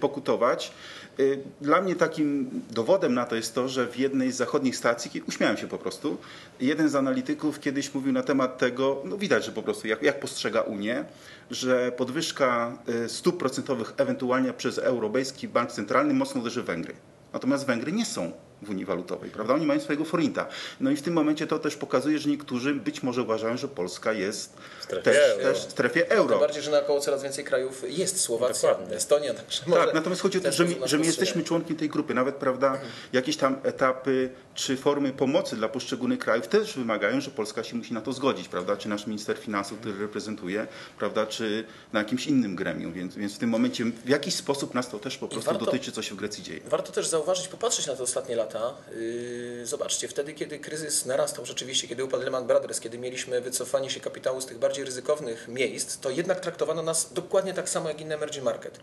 pokutować. 0.00 0.72
Y, 1.20 1.42
Dla 1.60 1.80
mnie 1.80 1.96
takim 1.96 2.50
dowodem 2.70 3.14
na 3.14 3.26
to 3.26 3.36
jest 3.36 3.54
to, 3.54 3.68
że 3.68 3.86
w 3.86 3.98
jednej 3.98 4.32
z 4.32 4.36
zachodnich 4.36 4.76
stacji, 4.76 5.22
uśmiałem 5.28 5.56
się 5.56 5.68
po 5.68 5.78
prostu, 5.78 6.16
jeden 6.60 6.88
z 6.88 6.94
analityków 6.94 7.60
kiedyś 7.60 7.94
mówił 7.94 8.12
na 8.12 8.22
temat 8.22 8.58
tego, 8.58 9.02
no 9.04 9.16
widać, 9.16 9.44
że 9.44 9.52
po 9.52 9.62
prostu 9.62 9.88
jak, 9.88 10.02
jak 10.02 10.20
postrzega 10.20 10.60
Unię, 10.60 11.04
że 11.50 11.92
podwyżka 11.92 12.78
y, 13.04 13.08
stóp 13.08 13.38
procentowych 13.38 13.94
ewentualnie 13.96 14.52
przez 14.52 14.78
Europejski 14.78 15.48
Bank 15.48 15.72
Centralny 15.72 16.14
mocno 16.14 16.40
uderzy 16.40 16.62
w 16.62 16.66
Węgry. 16.66 16.94
Natomiast 17.32 17.66
Węgry 17.66 17.92
nie 17.92 18.06
są 18.06 18.32
w 18.62 18.70
Unii 18.70 18.84
Walutowej, 18.84 19.30
prawda? 19.30 19.54
Oni 19.54 19.66
mają 19.66 19.80
swojego 19.80 20.04
forinta. 20.04 20.46
No 20.80 20.90
i 20.90 20.96
w 20.96 21.02
tym 21.02 21.14
momencie 21.14 21.46
to 21.46 21.58
też 21.58 21.76
pokazuje, 21.76 22.18
że 22.18 22.28
niektórzy 22.30 22.74
być 22.74 23.02
może 23.02 23.22
uważają, 23.22 23.56
że 23.56 23.68
Polska 23.68 24.12
jest 24.12 24.52
W 24.80 24.84
strefie 24.84 25.02
też, 25.10 25.16
euro. 25.30 25.42
też 25.44 25.58
w 25.66 25.70
strefie 25.70 26.00
Tym 26.02 26.18
euro. 26.18 26.38
bardziej, 26.38 26.62
że 26.62 26.70
naokoło 26.70 27.00
coraz 27.00 27.22
więcej 27.22 27.44
krajów 27.44 27.84
jest 27.88 28.20
Słowacja, 28.20 28.68
Dokładnie. 28.70 28.96
Estonia. 28.96 29.34
Także 29.34 29.62
Tak, 29.72 29.94
natomiast 29.94 30.22
chodzi 30.22 30.38
o 30.38 30.40
to, 30.40 30.52
że 30.52 30.64
my, 30.64 30.74
że 30.84 30.98
my 30.98 31.04
jesteśmy 31.06 31.42
członkiem 31.44 31.76
tej 31.76 31.88
grupy. 31.88 32.14
Nawet, 32.14 32.34
prawda, 32.36 32.78
jakieś 33.12 33.36
tam 33.36 33.56
etapy 33.62 34.30
czy 34.54 34.76
formy 34.76 35.12
pomocy 35.12 35.56
dla 35.56 35.68
poszczególnych 35.68 36.18
krajów 36.18 36.48
też 36.48 36.74
wymagają, 36.76 37.20
że 37.20 37.30
Polska 37.30 37.64
się 37.64 37.76
musi 37.76 37.94
na 37.94 38.00
to 38.00 38.12
zgodzić, 38.12 38.48
prawda? 38.48 38.76
Czy 38.76 38.88
nasz 38.88 39.06
minister 39.06 39.38
finansów, 39.38 39.78
który 39.78 39.98
reprezentuje, 39.98 40.66
prawda, 40.98 41.26
czy 41.26 41.64
na 41.92 41.98
jakimś 41.98 42.26
innym 42.26 42.56
gremium. 42.56 42.92
Więc, 42.92 43.14
więc 43.16 43.34
w 43.34 43.38
tym 43.38 43.50
momencie 43.50 43.84
w 43.84 44.08
jakiś 44.08 44.34
sposób 44.34 44.74
nas 44.74 44.88
to 44.88 44.98
też 44.98 45.18
po 45.18 45.28
prostu 45.28 45.50
warto- 45.50 45.64
dotyczy, 45.64 45.92
co 45.92 46.02
się 46.02 46.14
w 46.14 46.18
Grecji 46.18 46.42
dzieje. 46.44 46.60
Warto 46.66 46.92
też 46.92 47.06
zauważyć, 47.08 47.48
popatrzeć 47.48 47.86
na 47.86 47.96
te 47.96 48.02
ostatnie 48.02 48.36
lata. 48.36 48.49
Yy, 48.94 49.66
Zobaczcie, 49.66 50.08
wtedy, 50.08 50.32
kiedy 50.32 50.58
kryzys 50.58 51.06
narastał 51.06 51.46
rzeczywiście, 51.46 51.88
kiedy 51.88 52.04
upadł 52.04 52.22
Lehman 52.22 52.46
Brothers, 52.46 52.80
kiedy 52.80 52.98
mieliśmy 52.98 53.40
wycofanie 53.40 53.90
się 53.90 54.00
kapitału 54.00 54.40
z 54.40 54.46
tych 54.46 54.58
bardziej 54.58 54.84
ryzykownych 54.84 55.48
miejsc, 55.48 55.98
to 55.98 56.10
jednak 56.10 56.40
traktowano 56.40 56.82
nas 56.82 57.12
dokładnie 57.12 57.54
tak 57.54 57.68
samo 57.68 57.88
jak 57.88 58.00
inny 58.00 58.14
emerging 58.14 58.44
market. 58.44 58.78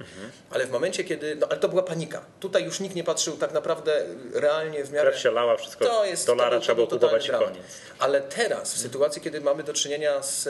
Ale 0.49 0.65
w 0.65 0.71
momencie, 0.71 1.03
kiedy, 1.03 1.35
no 1.35 1.47
ale 1.49 1.59
to 1.59 1.69
była 1.69 1.83
panika. 1.83 2.21
Tutaj 2.39 2.63
już 2.63 2.79
nikt 2.79 2.95
nie 2.95 3.03
patrzył 3.03 3.37
tak 3.37 3.53
naprawdę 3.53 4.05
realnie 4.33 4.83
w 4.83 4.91
miarę... 4.91 5.09
Krew 5.09 5.21
się 5.21 5.31
lała, 5.31 5.57
wszystko 5.57 5.85
To 5.85 6.05
jest 6.05 6.25
to 6.25 6.35
dolara 6.35 6.57
to 6.57 6.61
trzeba 6.61 6.75
było 6.75 6.87
kupować 6.87 7.27
i 7.27 7.31
koniec. 7.31 7.63
Ale 7.99 8.21
teraz, 8.21 8.73
w 8.73 8.77
sytuacji, 8.77 9.21
kiedy 9.21 9.41
mamy 9.41 9.63
do 9.63 9.73
czynienia 9.73 10.23
z 10.23 10.49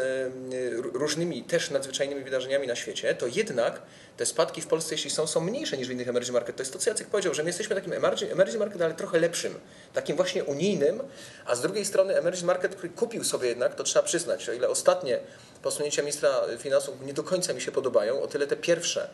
różnymi 0.93 1.43
też 1.43 1.69
nadzwyczajnymi 1.69 2.23
wydarzeniami 2.23 2.67
na 2.67 2.75
świecie, 2.75 3.15
to 3.15 3.27
jednak 3.27 3.81
te 4.17 4.25
spadki 4.25 4.61
w 4.61 4.67
Polsce, 4.67 4.95
jeśli 4.95 5.09
są, 5.09 5.27
są 5.27 5.41
mniejsze 5.41 5.77
niż 5.77 5.87
w 5.87 5.91
innych 5.91 6.07
emerging 6.07 6.33
market. 6.33 6.55
To 6.55 6.61
jest 6.61 6.73
to, 6.73 6.79
co 6.79 6.89
Jacek 6.89 7.07
powiedział, 7.07 7.33
że 7.33 7.43
my 7.43 7.49
jesteśmy 7.49 7.75
takim 7.75 7.93
emerging 7.93 8.59
market, 8.59 8.81
ale 8.81 8.93
trochę 8.93 9.06
lepszym, 9.13 9.59
takim 9.93 10.15
właśnie 10.15 10.43
unijnym, 10.43 11.03
a 11.45 11.55
z 11.55 11.61
drugiej 11.61 11.85
strony 11.85 12.17
emerging 12.17 12.45
market, 12.45 12.75
który 12.75 12.89
kupił 12.89 13.23
sobie 13.23 13.49
jednak, 13.49 13.75
to 13.75 13.83
trzeba 13.83 14.05
przyznać, 14.05 14.49
o 14.49 14.53
ile 14.53 14.69
ostatnie 14.69 15.19
posunięcia 15.61 16.01
ministra 16.01 16.29
finansów 16.57 16.95
nie 17.05 17.13
do 17.13 17.23
końca 17.23 17.53
mi 17.53 17.61
się 17.61 17.71
podobają, 17.71 18.21
o 18.21 18.27
tyle 18.27 18.47
te 18.47 18.55
pierwsze, 18.55 19.09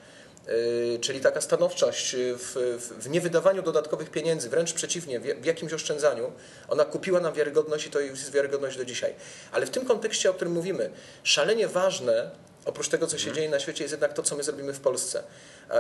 Yy, 0.48 1.00
czyli 1.00 1.22
taka 1.22 1.42
stanowczość 1.42 2.16
w, 2.16 2.80
w, 3.00 3.10
niewydawaniu 3.10 3.62
dodatkowych 3.62 4.10
pieniędzy, 4.10 4.50
wręcz 4.50 4.74
przeciwnie, 4.74 5.20
w, 5.20 5.24
w 5.24 5.46
jakimś 5.46 5.74
oszczędzaniu, 5.74 6.32
ona 6.70 6.86
kupiła 6.86 7.20
nam 7.20 7.34
wiarygodność 7.34 7.86
i 7.86 7.90
to 7.90 8.00
jest 8.00 8.32
wiarygodność 8.32 8.78
do 8.78 8.86
dzisiaj. 8.86 9.14
Ale 9.52 9.66
w 9.66 9.70
tym 9.70 9.86
kontekście, 9.86 10.30
o 10.30 10.34
którym 10.34 10.54
mówimy, 10.54 10.90
szalenie 11.24 11.68
ważne, 11.68 12.32
oprócz 12.66 12.88
tego, 12.88 13.08
co 13.08 13.18
się 13.18 13.32
dzieje 13.32 13.50
na 13.50 13.60
świecie, 13.60 13.84
jest 13.84 13.92
jednak 13.92 14.14
to, 14.14 14.24
co 14.24 14.36
my 14.36 14.44
zrobimy 14.44 14.74
w 14.74 14.80
Polsce. 14.80 15.24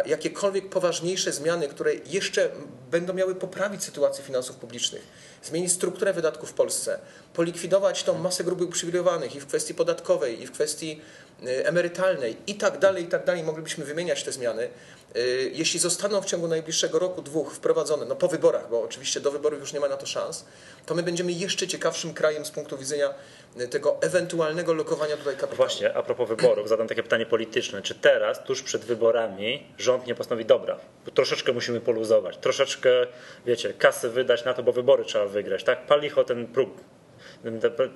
Jakiekolwiek 0.05 0.69
poważniejsze 0.69 1.31
zmiany, 1.31 1.67
które 1.67 1.93
jeszcze 1.93 2.49
będą 2.91 3.13
miały 3.13 3.35
poprawić 3.35 3.83
sytuację 3.83 4.23
finansów 4.23 4.55
publicznych, 4.55 5.01
zmienić 5.43 5.71
strukturę 5.71 6.13
wydatków 6.13 6.49
w 6.49 6.53
Polsce, 6.53 6.99
polikwidować 7.33 8.03
tą 8.03 8.17
masę 8.17 8.43
grup 8.43 8.61
uprzywilejowanych 8.61 9.35
i 9.35 9.39
w 9.39 9.47
kwestii 9.47 9.73
podatkowej, 9.73 10.41
i 10.41 10.47
w 10.47 10.51
kwestii 10.51 11.01
y, 11.47 11.67
emerytalnej 11.67 12.37
i 12.47 12.55
tak 12.55 12.79
dalej, 12.79 13.03
i 13.03 13.07
tak 13.07 13.25
dalej, 13.25 13.43
moglibyśmy 13.43 13.85
wymieniać 13.85 14.23
te 14.23 14.31
zmiany. 14.31 14.69
Y, 15.15 15.51
Jeśli 15.53 15.79
zostaną 15.79 16.21
w 16.21 16.25
ciągu 16.25 16.47
najbliższego 16.47 16.99
roku, 16.99 17.21
dwóch 17.21 17.53
wprowadzone, 17.53 18.05
no 18.05 18.15
po 18.15 18.27
wyborach, 18.27 18.69
bo 18.69 18.81
oczywiście 18.81 19.19
do 19.19 19.31
wyborów 19.31 19.59
już 19.59 19.73
nie 19.73 19.79
ma 19.79 19.87
na 19.87 19.97
to 19.97 20.05
szans, 20.05 20.45
to 20.85 20.95
my 20.95 21.03
będziemy 21.03 21.31
jeszcze 21.31 21.67
ciekawszym 21.67 22.13
krajem 22.13 22.45
z 22.45 22.51
punktu 22.51 22.77
widzenia 22.77 23.13
y, 23.59 23.67
tego 23.67 23.97
ewentualnego 24.01 24.73
lokowania 24.73 25.17
tutaj 25.17 25.33
kapitału. 25.33 25.57
Właśnie, 25.57 25.93
a 25.93 26.03
propos 26.03 26.29
wyborów, 26.29 26.69
zadam 26.73 26.87
takie 26.87 27.03
pytanie 27.03 27.25
polityczne. 27.25 27.81
Czy 27.81 27.95
teraz, 27.95 28.43
tuż 28.43 28.63
przed 28.63 28.85
wyborami, 28.85 29.67
rząd 29.77 30.07
nie 30.07 30.15
postanowi, 30.15 30.45
dobra, 30.45 30.79
troszeczkę 31.13 31.53
musimy 31.53 31.81
poluzować, 31.81 32.37
troszeczkę, 32.37 32.89
wiecie, 33.45 33.73
kasy 33.73 34.09
wydać 34.09 34.45
na 34.45 34.53
to, 34.53 34.63
bo 34.63 34.71
wybory 34.71 35.05
trzeba 35.05 35.25
wygrać, 35.25 35.63
tak? 35.63 35.85
Palicho 35.85 36.23
ten 36.23 36.47
próg, 36.47 36.69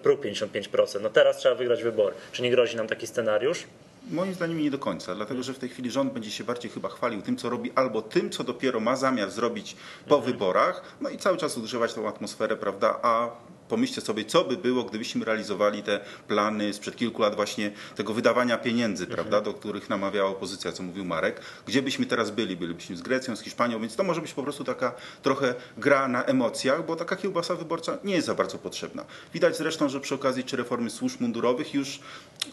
próg 0.03 0.21
55%, 0.21 1.01
no 1.01 1.09
teraz 1.09 1.37
trzeba 1.37 1.55
wygrać 1.55 1.83
wybory. 1.83 2.15
Czy 2.31 2.41
nie 2.41 2.51
grozi 2.51 2.77
nam 2.77 2.87
taki 2.87 3.07
scenariusz? 3.07 3.67
Moim 4.11 4.33
zdaniem 4.33 4.61
nie 4.61 4.71
do 4.71 4.79
końca, 4.79 5.15
dlatego 5.15 5.43
że 5.43 5.53
w 5.53 5.59
tej 5.59 5.69
chwili 5.69 5.91
rząd 5.91 6.13
będzie 6.13 6.31
się 6.31 6.43
bardziej 6.43 6.71
chyba 6.71 6.89
chwalił 6.89 7.21
tym, 7.21 7.37
co 7.37 7.49
robi, 7.49 7.71
albo 7.75 8.01
tym, 8.01 8.29
co 8.29 8.43
dopiero 8.43 8.79
ma 8.79 8.95
zamiar 8.95 9.31
zrobić 9.31 9.75
po 10.07 10.21
wyborach, 10.21 10.81
no 11.01 11.09
i 11.09 11.17
cały 11.17 11.37
czas 11.37 11.57
używać 11.57 11.93
tą 11.93 12.07
atmosferę, 12.07 12.57
prawda, 12.57 12.99
a 13.01 13.29
pomyślcie 13.69 14.01
sobie, 14.01 14.25
co 14.25 14.43
by 14.43 14.57
było, 14.57 14.83
gdybyśmy 14.83 15.25
realizowali 15.25 15.83
te 15.83 15.99
plany 16.27 16.73
sprzed 16.73 16.95
kilku 16.95 17.21
lat 17.21 17.35
właśnie 17.35 17.71
tego 17.95 18.13
wydawania 18.13 18.57
pieniędzy, 18.57 19.07
prawda, 19.07 19.41
do 19.41 19.53
których 19.53 19.89
namawiała 19.89 20.29
opozycja, 20.29 20.71
co 20.71 20.83
mówił 20.83 21.05
Marek. 21.05 21.41
Gdzie 21.65 21.81
byśmy 21.81 22.05
teraz 22.05 22.31
byli? 22.31 22.57
Bylibyśmy 22.57 22.97
z 22.97 23.01
Grecją, 23.01 23.35
z 23.35 23.41
Hiszpanią, 23.41 23.79
więc 23.79 23.95
to 23.95 24.03
może 24.03 24.21
być 24.21 24.33
po 24.33 24.43
prostu 24.43 24.63
taka 24.63 24.93
trochę 25.21 25.55
gra 25.77 26.07
na 26.07 26.23
emocjach, 26.23 26.85
bo 26.85 26.95
taka 26.95 27.15
kiełbasa 27.15 27.55
wyborcza 27.55 27.97
nie 28.03 28.15
jest 28.15 28.27
za 28.27 28.35
bardzo 28.35 28.57
potrzebna. 28.57 29.05
Widać 29.33 29.57
zresztą, 29.57 29.89
że 29.89 29.99
przy 29.99 30.15
okazji 30.15 30.43
czy 30.43 30.57
reformy 30.57 30.89
służb 30.89 31.21
mundurowych 31.21 31.73
już 31.73 31.99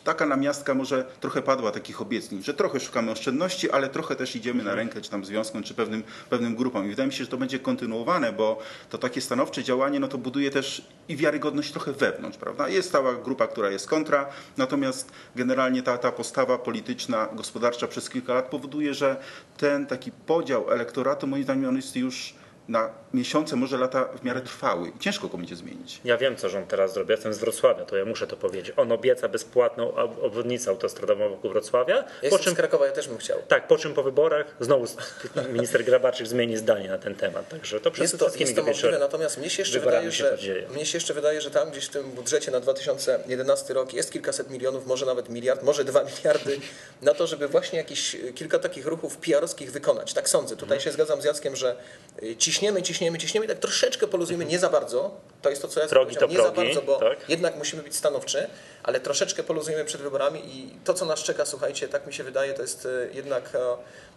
taka 0.05 0.27
namiastka 0.27 0.75
może 0.75 1.05
trochę 1.21 1.43
padła 1.43 1.71
takich 1.71 2.01
obietnic, 2.01 2.45
że 2.45 2.55
trochę 2.55 2.81
szukamy 2.81 3.11
oszczędności, 3.11 3.71
ale 3.71 3.89
trochę 3.89 4.17
też 4.17 4.37
idziemy 4.37 4.63
na 4.63 4.75
rękę 4.75 5.01
czy 5.01 5.11
tam 5.11 5.25
związkom, 5.25 5.63
czy 5.63 5.75
pewnym, 5.75 6.03
pewnym 6.31 6.57
grupom. 6.57 6.87
I 6.87 6.89
wydaje 6.89 7.07
mi 7.07 7.13
się, 7.13 7.25
że 7.25 7.31
to 7.31 7.37
będzie 7.37 7.59
kontynuowane, 7.59 8.33
bo 8.33 8.59
to 8.91 8.99
takie 8.99 9.21
stanowcze 9.21 9.65
działanie, 9.65 10.01
no 10.01 10.09
to 10.09 10.19
buduje 10.19 10.51
też 10.51 10.89
i 11.09 11.17
wiarygodność 11.17 11.73
trochę 11.73 11.93
wewnątrz, 11.93 12.39
prawda? 12.39 12.69
Jest 12.69 12.93
cała 12.93 13.15
grupa, 13.15 13.47
która 13.47 13.71
jest 13.71 13.89
kontra, 13.89 14.27
natomiast 14.57 15.13
generalnie 15.37 15.83
ta, 15.83 15.99
ta 15.99 16.13
postawa 16.13 16.59
polityczna, 16.59 17.29
gospodarcza 17.33 17.87
przez 17.87 18.11
kilka 18.11 18.35
lat 18.35 18.49
powoduje, 18.49 18.95
że 18.95 19.17
ten 19.57 19.87
taki 19.87 20.13
podział 20.13 20.71
elektoratu, 20.71 21.27
moim 21.27 21.43
zdaniem, 21.43 21.69
on 21.69 21.77
jest 21.77 21.97
już 21.97 22.35
na 22.69 22.91
miesiące, 23.15 23.57
może 23.57 23.79
lata 23.79 24.05
w 24.21 24.25
miarę 24.25 24.41
trwały. 24.41 24.89
I 24.89 24.99
ciężko 24.99 25.29
go 25.29 25.39
będzie 25.39 25.57
zmienić. 25.57 26.01
Ja 26.05 26.17
wiem, 26.17 26.37
co 26.37 26.49
rząd 26.49 26.69
teraz 26.69 26.95
zrobi. 26.95 27.11
Ja 27.11 27.15
jestem 27.15 27.35
z 27.35 27.39
Wrocławia, 27.39 27.85
to 27.85 27.97
ja 27.97 28.05
muszę 28.05 28.27
to 28.27 28.37
powiedzieć. 28.37 28.75
On 28.77 28.93
obieca 28.93 29.29
bezpłatną 29.29 29.95
ob- 29.95 30.23
obwodnicę 30.25 30.71
autostradową 30.71 31.29
wokół 31.29 31.51
Wrocławia, 31.51 31.97
Ja 31.97 32.03
po 32.05 32.23
jestem 32.23 32.41
czym 32.41 32.53
z 32.53 32.57
Krakowa, 32.57 32.87
ja 32.87 32.93
też 32.93 33.09
bym 33.09 33.19
chciał. 33.19 33.39
Tak, 33.49 33.67
po 33.69 33.77
czym 33.79 33.95
po 33.95 34.03
wyborach 34.03 34.57
znowu 34.61 34.87
minister 35.53 35.85
Grabarczyk 35.85 36.27
zmieni 36.27 36.57
zdanie 36.57 36.89
na 36.89 36.99
ten 36.99 37.15
temat. 37.15 37.49
Także 37.49 37.81
to 37.81 37.91
przed 37.91 38.03
Jest 38.03 38.19
to, 38.19 38.25
wszystkimi 38.25 38.51
jest 38.51 38.61
to 38.61 38.67
możliwe, 38.67 38.99
natomiast 38.99 39.39
mnie 39.39 39.51
się 39.51 39.63
jeszcze 39.63 39.81
wydaje, 39.81 40.13
się 40.13 40.37
że 40.37 40.53
mnie 40.75 40.87
się 40.87 40.97
jeszcze 40.97 41.15
wydaje, 41.15 41.41
że 41.41 41.51
tam 41.51 41.71
gdzieś 41.71 41.85
w 41.85 41.91
tym 41.91 42.11
budżecie 42.11 42.51
na 42.51 42.61
2011 42.61 43.75
rok 43.75 43.93
jest 43.93 44.13
kilkaset 44.13 44.51
milionów, 44.51 44.87
może 44.87 45.07
nawet 45.07 45.29
miliard, 45.29 45.63
może 45.63 45.85
dwa 45.85 46.05
miliardy 46.19 46.59
na 47.03 47.15
to, 47.15 47.27
żeby 47.27 47.49
właśnie 47.49 47.79
jakieś 47.79 48.17
kilka 48.35 48.59
takich 48.59 48.87
ruchów 48.87 49.17
PR-owskich 49.17 49.73
wykonać. 49.73 50.15
Tak 50.15 50.29
sądzę. 50.29 50.57
Tutaj 50.57 50.81
się 50.81 50.93
zgadzam 50.93 51.23
z 51.23 51.25
Jackiem, 51.25 51.57
że 51.57 51.77
y, 52.23 52.37
ciśniemy, 52.55 52.83
ciśniemy, 52.83 53.19
ciśniemy 53.19 53.47
i 53.47 53.49
tak 53.49 53.59
troszeczkę 53.59 54.07
poluzujemy, 54.07 54.45
nie 54.45 54.59
za 54.59 54.71
bardzo. 54.71 55.11
To 55.43 55.51
jest 55.51 55.63
to, 55.63 55.69
co 55.69 55.81
ja 55.81 55.89
Progi 55.89 56.17
to 56.17 56.27
nie 56.27 56.37
za 56.37 56.43
progi, 56.43 56.57
bardzo, 56.57 56.83
bo 56.83 56.97
tak? 56.97 57.29
jednak 57.29 57.57
musimy 57.57 57.83
być 57.83 57.97
stanowczy, 57.97 58.49
ale 58.83 59.01
troszeczkę 59.01 59.43
poluzujemy 59.43 59.85
przed 59.85 60.01
wyborami 60.01 60.41
i 60.47 60.79
to, 60.85 60.95
co 60.95 61.05
nas 61.05 61.21
czeka, 61.21 61.47
słuchajcie, 61.47 61.89
tak 61.89 62.07
mi 62.07 62.15
się 62.15 62.25
wydaje, 62.25 62.55
to 62.55 62.63
jest 62.63 62.87
y, 62.87 63.11
jednak 63.15 63.55
e, 63.55 63.59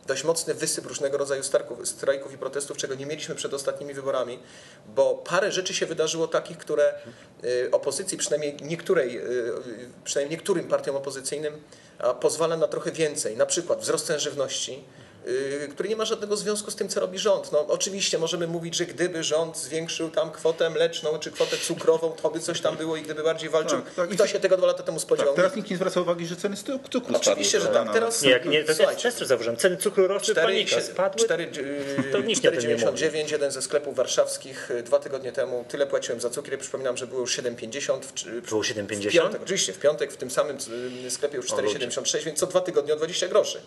dość 0.07 0.23
mocny 0.23 0.53
wysyp 0.53 0.85
różnego 0.85 1.17
rodzaju 1.17 1.43
starków, 1.43 1.87
strajków 1.87 2.33
i 2.33 2.37
protestów, 2.37 2.77
czego 2.77 2.95
nie 2.95 3.05
mieliśmy 3.05 3.35
przed 3.35 3.53
ostatnimi 3.53 3.93
wyborami, 3.93 4.39
bo 4.95 5.15
parę 5.15 5.51
rzeczy 5.51 5.73
się 5.73 5.85
wydarzyło 5.85 6.27
takich, 6.27 6.57
które 6.57 6.93
y, 7.43 7.69
opozycji, 7.71 8.17
przynajmniej 8.17 8.57
niektórej, 8.61 9.21
przynajmniej 10.03 10.37
niektórym 10.37 10.67
partiom 10.67 10.95
opozycyjnym 10.95 11.61
pozwala 12.19 12.57
na 12.57 12.67
trochę 12.67 12.91
więcej, 12.91 13.37
na 13.37 13.45
przykład 13.45 13.79
wzrost 13.79 14.05
cen 14.05 14.19
żywności, 14.19 14.83
który 15.71 15.89
nie 15.89 15.95
ma 15.95 16.05
żadnego 16.05 16.37
związku 16.37 16.71
z 16.71 16.75
tym, 16.75 16.89
co 16.89 16.99
robi 16.99 17.19
rząd. 17.19 17.51
No, 17.51 17.65
oczywiście 17.67 18.17
możemy 18.17 18.47
mówić, 18.47 18.75
że 18.75 18.85
gdyby 18.85 19.23
rząd 19.23 19.57
zwiększył 19.57 20.09
tam 20.09 20.31
kwotę 20.31 20.69
mleczną 20.69 21.19
czy 21.19 21.31
kwotę 21.31 21.57
cukrową, 21.57 22.11
to 22.11 22.29
by 22.29 22.39
coś 22.39 22.61
tam 22.61 22.77
było 22.77 22.97
i 22.97 23.01
gdyby 23.01 23.23
bardziej 23.23 23.49
walczył. 23.49 23.81
Tak, 23.81 23.93
tak. 23.93 24.09
Kto 24.09 24.27
się 24.27 24.39
tego 24.39 24.57
dwa 24.57 24.67
lata 24.67 24.83
temu 24.83 24.99
spodziewał? 24.99 25.33
Tak, 25.33 25.43
teraz 25.43 25.55
nikt 25.55 25.69
nie 25.69 25.75
zwraca 25.75 26.01
uwagi, 26.01 26.27
że 26.27 26.35
ceny 26.35 26.55
cukru 26.91 27.15
Oczywiście, 27.15 27.59
że 27.59 27.65
spadły, 27.65 27.85
tak. 27.85 27.93
Teraz 27.93 28.21
Nie, 28.21 28.29
jak 28.29 28.45
nie, 28.45 28.63
to 28.63 28.71
jest 28.71 29.03
też 29.03 29.27
zauważyłem. 29.27 29.57
Ceny 29.57 29.77
cukru 29.77 30.07
rosły, 30.07 30.35
panika 30.35 30.81
spadły. 30.81 31.25
4, 31.25 31.47
To 32.11 32.19
nikt 32.21 32.45
o 32.45 32.51
tym 32.51 32.59
nie 32.69 32.75
4,99, 32.77 33.31
jeden 33.31 33.51
ze 33.51 33.61
sklepów 33.61 33.95
warszawskich 33.95 34.71
y, 34.71 34.83
dwa 34.83 34.99
tygodnie 34.99 35.31
temu. 35.31 35.65
Tyle 35.67 35.87
płaciłem 35.87 36.21
za 36.21 36.29
cukier. 36.29 36.59
Przypominam, 36.59 36.97
że 36.97 37.07
było 37.07 37.21
już 37.21 37.37
7,50. 37.37 38.05
w- 38.05 38.13
czy- 38.13 38.41
Było 38.41 38.61
W 38.63 38.65
7,50? 38.65 39.11
piątek, 39.11 39.41
oczywiście, 39.43 39.73
w 39.73 39.79
piątek 39.79 40.11
w 40.13 40.17
tym 40.17 40.31
samym 40.31 40.57
y, 41.05 41.11
sklepie 41.11 41.37
już 41.37 41.51
O, 41.51 41.61
ludzie. 41.61 41.79
4,76, 41.79 42.23
więc 42.25 42.39
co 42.39 42.47
dwa 42.47 42.61
tygodnie 42.61 42.93
o 42.93 42.95
20 42.97 43.27
groszy. 43.27 43.61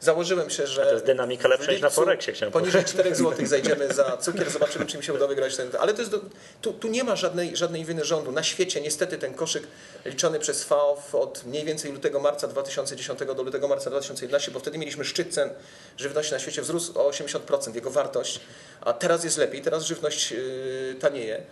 Założyłem 0.00 0.50
się, 0.50 0.66
że. 0.66 0.82
to 0.82 0.92
jest 0.92 1.04
dynamika 1.04 1.48
lepsza 1.48 1.72
niż 1.72 1.80
na 1.80 1.90
Forexie, 1.90 2.32
chciałem 2.32 2.52
Poniżej 2.52 2.84
4 2.84 3.14
zł 3.14 3.46
zajdziemy 3.46 3.94
za 3.94 4.16
cukier, 4.16 4.50
zobaczymy, 4.50 4.86
czy 4.86 4.98
mi 4.98 5.04
się 5.04 5.12
uda 5.12 5.26
wygrać 5.26 5.56
ten. 5.56 5.70
Ale 5.78 5.94
to 5.94 5.98
jest 5.98 6.10
do, 6.10 6.20
tu, 6.62 6.72
tu 6.72 6.88
nie 6.88 7.04
ma 7.04 7.16
żadnej, 7.16 7.56
żadnej 7.56 7.84
winy 7.84 8.04
rządu. 8.04 8.32
Na 8.32 8.42
świecie 8.42 8.80
niestety 8.80 9.18
ten 9.18 9.34
koszyk 9.34 9.62
liczony 10.04 10.38
przez 10.38 10.64
FAO 10.64 11.02
od 11.12 11.44
mniej 11.44 11.64
więcej 11.64 11.92
lutego 11.92 12.20
marca 12.20 12.48
2010 12.48 13.18
do 13.36 13.42
lutego 13.42 13.68
marca 13.68 13.90
2011, 13.90 14.50
bo 14.50 14.58
wtedy 14.58 14.78
mieliśmy 14.78 15.04
szczyt 15.04 15.34
cen 15.34 15.50
żywności 15.96 16.32
na 16.32 16.38
świecie, 16.38 16.62
wzrósł 16.62 16.98
o 16.98 17.10
80% 17.10 17.74
jego 17.74 17.90
wartość, 17.90 18.40
a 18.80 18.92
teraz 18.92 19.24
jest 19.24 19.38
lepiej, 19.38 19.62
teraz 19.62 19.84
żywność 19.84 20.30
yy, 20.30 20.96
tanieje. 21.00 21.42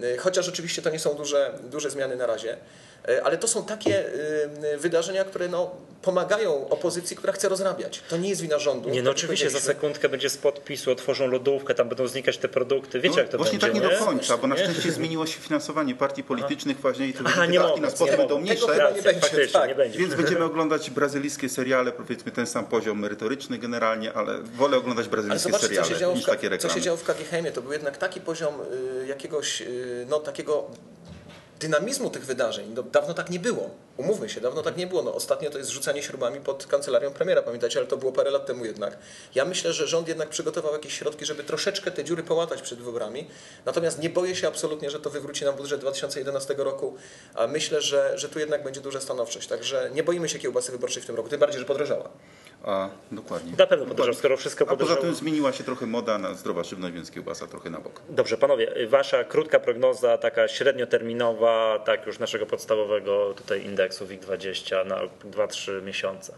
Yy, 0.00 0.18
Chociaż 0.18 0.48
oczywiście 0.48 0.82
to 0.82 0.90
nie 0.90 0.98
są 0.98 1.14
duże, 1.14 1.58
duże 1.62 1.90
zmiany 1.90 2.16
na 2.16 2.26
razie. 2.26 2.56
E, 3.08 3.24
Ale 3.24 3.38
to 3.38 3.48
są 3.48 3.64
takie 3.64 4.04
y, 4.74 4.78
wydarzenia, 4.78 5.24
które 5.24 5.48
no, 5.48 5.70
pomagają 6.02 6.68
opozycji, 6.68 7.16
która 7.16 7.32
chce 7.32 7.48
rozrabiać. 7.48 8.02
To 8.08 8.16
nie 8.16 8.28
jest 8.28 8.40
wina 8.40 8.58
rządu. 8.58 8.88
Nie, 8.88 9.02
no 9.02 9.10
tak 9.10 9.18
oczywiście 9.18 9.50
za 9.50 9.60
sekundkę 9.60 10.08
będzie 10.08 10.30
z 10.30 10.36
podpisu, 10.36 10.90
otworzą 10.90 11.26
lodówkę, 11.26 11.74
tam 11.74 11.88
będą 11.88 12.06
znikać 12.06 12.38
te 12.38 12.48
produkty. 12.48 13.00
Wiecie 13.00 13.14
No, 13.16 13.20
jak 13.22 13.28
to 13.28 13.38
właśnie 13.38 13.58
będzie, 13.58 13.80
tak 13.80 13.90
nie, 13.90 13.90
nie? 13.94 13.98
do 14.00 14.04
końca, 14.06 14.36
bo 14.36 14.46
na 14.46 14.54
Nie? 14.54 14.64
szczęście 14.64 14.92
zmieniło 14.92 15.26
się 15.26 15.40
finansowanie 15.40 15.94
partii 15.94 16.24
politycznych 16.24 16.80
właśnie 16.80 17.06
i 17.08 17.12
te 17.12 17.20
Aha, 17.26 17.46
nie 17.46 17.60
mogą, 17.60 17.76
na 17.76 17.88
nie 17.88 17.94
mogą. 18.00 18.16
będą 18.16 18.40
mniejsze. 18.40 18.92
nie 18.96 19.02
będzie, 19.02 19.48
tak. 19.52 19.68
nie 19.68 19.74
będzie. 19.74 19.98
Więc 19.98 20.14
będziemy 20.14 20.44
oglądać 20.44 20.90
brazylijskie 20.90 21.48
seriale, 21.48 21.92
powiedzmy 21.92 22.32
ten 22.32 22.46
sam 22.46 22.64
poziom 22.64 22.98
merytoryczny 22.98 23.58
generalnie, 23.58 24.12
ale 24.12 24.38
wolę 24.42 24.76
oglądać 24.76 25.06
Ale 25.06 25.10
brazylijskie 25.10 25.52
co 25.52 25.58
się, 25.58 25.66
seriale 25.66 25.98
działo 25.98 26.14
w, 26.14 26.16
niż 26.16 26.26
takie 26.26 26.46
co 26.46 26.50
reklamy. 26.50 26.74
się 26.74 26.80
działo 26.80 26.96
w 26.96 27.04
KGHM. 27.04 27.52
To 27.52 27.62
był 27.62 27.72
jednak 27.72 27.96
taki 27.98 28.20
poziom 28.20 28.54
y, 29.02 29.06
jakiegoś, 29.06 29.62
y, 29.62 30.06
no 30.08 30.20
takiego 30.20 30.70
dynamizmu 31.62 32.10
tych 32.10 32.24
wydarzeń. 32.24 32.72
No, 32.76 32.82
dawno 32.82 33.14
tak 33.14 33.30
nie 33.30 33.40
było. 33.40 33.70
Umówmy 33.96 34.28
się, 34.28 34.40
dawno 34.40 34.62
tak 34.62 34.76
nie 34.76 34.86
było. 34.86 35.02
No, 35.02 35.14
ostatnio 35.14 35.50
to 35.50 35.58
jest 35.58 35.70
rzucanie 35.70 36.02
śrubami 36.02 36.40
pod 36.40 36.66
kancelarią 36.66 37.10
premiera, 37.10 37.42
pamiętacie, 37.42 37.78
ale 37.78 37.88
to 37.88 37.96
było 37.96 38.12
parę 38.12 38.30
lat 38.30 38.46
temu 38.46 38.64
jednak. 38.64 38.98
Ja 39.34 39.44
myślę, 39.44 39.72
że 39.72 39.86
rząd 39.86 40.08
jednak 40.08 40.28
przygotował 40.28 40.72
jakieś 40.72 40.94
środki, 40.94 41.26
żeby 41.26 41.44
troszeczkę 41.44 41.90
te 41.90 42.04
dziury 42.04 42.22
połatać 42.22 42.62
przed 42.62 42.78
wyborami. 42.78 43.26
Natomiast 43.64 43.98
nie 43.98 44.10
boję 44.10 44.36
się 44.36 44.48
absolutnie, 44.48 44.90
że 44.90 45.00
to 45.00 45.10
wywróci 45.10 45.44
nam 45.44 45.56
budżet 45.56 45.80
2011 45.80 46.54
roku. 46.58 46.96
A 47.34 47.46
myślę, 47.46 47.82
że, 47.82 48.18
że 48.18 48.28
tu 48.28 48.38
jednak 48.38 48.64
będzie 48.64 48.80
duża 48.80 49.00
stanowczość. 49.00 49.48
Także 49.48 49.90
nie 49.94 50.02
boimy 50.02 50.28
się 50.28 50.38
kiełbasy 50.38 50.72
wyborczej 50.72 51.02
w 51.02 51.06
tym 51.06 51.16
roku. 51.16 51.28
Tym 51.28 51.40
bardziej, 51.40 51.60
że 51.60 51.66
podrożała. 51.66 52.10
A, 52.64 52.88
dokładnie. 53.12 53.52
Na 53.58 53.66
pewno 53.66 53.86
podrożał, 53.86 54.14
skoro 54.14 54.36
wszystko 54.36 54.64
A 54.68 54.76
poza 54.76 54.96
tym 54.96 55.14
zmieniła 55.14 55.52
się 55.52 55.64
trochę 55.64 55.86
moda 55.86 56.18
na 56.18 56.34
zdrowa 56.34 56.64
żywność, 56.64 56.94
więc 56.94 57.10
kiełbasa 57.10 57.46
trochę 57.46 57.70
na 57.70 57.80
bok. 57.80 58.02
Dobrze, 58.08 58.36
panowie, 58.36 58.86
wasza 58.88 59.24
krótka 59.24 59.60
prognoza, 59.60 60.18
taka 60.18 60.48
średnioterminowa, 60.48 61.78
tak 61.78 62.06
już 62.06 62.18
naszego 62.18 62.46
podstawowego 62.46 63.34
tutaj 63.34 63.64
indeksu 63.64 64.06
WIG20 64.06 64.86
na 64.86 65.00
2-3 65.30 65.82
miesiące. 65.82 66.34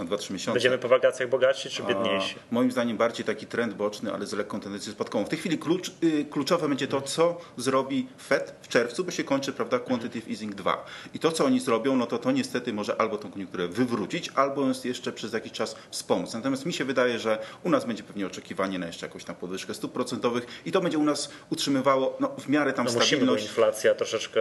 Na 0.00 0.06
2-3 0.06 0.32
miesiące. 0.32 0.52
Będziemy 0.52 0.78
po 0.78 0.88
wakacjach 0.88 1.28
bogatsi 1.28 1.70
czy 1.70 1.82
biedniejsi? 1.82 2.34
A, 2.38 2.54
moim 2.54 2.70
zdaniem 2.72 2.96
bardziej 2.96 3.26
taki 3.26 3.46
trend 3.46 3.74
boczny, 3.74 4.12
ale 4.12 4.26
z 4.26 4.32
lekką 4.32 4.60
tendencją 4.60 4.92
spadkową. 4.92 5.24
W 5.24 5.28
tej 5.28 5.38
chwili 5.38 5.58
klucz, 5.58 5.92
y, 6.04 6.24
kluczowe 6.30 6.68
będzie 6.68 6.86
to, 6.88 7.00
co 7.02 7.38
zrobi 7.56 8.08
Fed 8.26 8.54
w 8.62 8.68
czerwcu, 8.68 9.04
bo 9.04 9.10
się 9.10 9.24
kończy 9.24 9.52
prawda, 9.52 9.78
Quantitative 9.78 10.28
Easing 10.30 10.54
2. 10.54 10.86
I 11.14 11.18
to, 11.18 11.32
co 11.32 11.44
oni 11.44 11.60
zrobią, 11.60 11.96
no 11.96 12.06
to 12.06 12.18
to 12.18 12.30
niestety 12.30 12.72
może 12.72 13.00
albo 13.00 13.18
tą 13.18 13.30
koniunkturę 13.30 13.68
wywrócić, 13.68 14.30
albo 14.34 14.66
jeszcze 14.84 15.12
przez 15.12 15.32
jakiś 15.32 15.52
czas 15.52 15.76
wspomóc. 15.90 16.34
Natomiast 16.34 16.66
mi 16.66 16.72
się 16.72 16.84
wydaje, 16.84 17.18
że 17.18 17.38
u 17.64 17.70
nas 17.70 17.84
będzie 17.84 18.02
pewnie 18.02 18.26
oczekiwanie 18.26 18.78
na 18.78 18.86
jeszcze 18.86 19.06
jakąś 19.06 19.24
tam 19.24 19.36
podwyżkę 19.36 19.74
stóp 19.74 19.92
procentowych 19.92 20.46
i 20.66 20.72
to 20.72 20.80
będzie 20.80 20.98
u 20.98 21.04
nas 21.04 21.30
utrzymywało 21.50 22.16
no, 22.20 22.28
w 22.38 22.48
miarę 22.48 22.72
tam 22.72 22.86
No 22.86 22.92
musimy, 22.92 23.00
bo 23.02 23.06
stabilność. 23.06 23.44
inflacja 23.44 23.94
troszeczkę... 23.94 24.40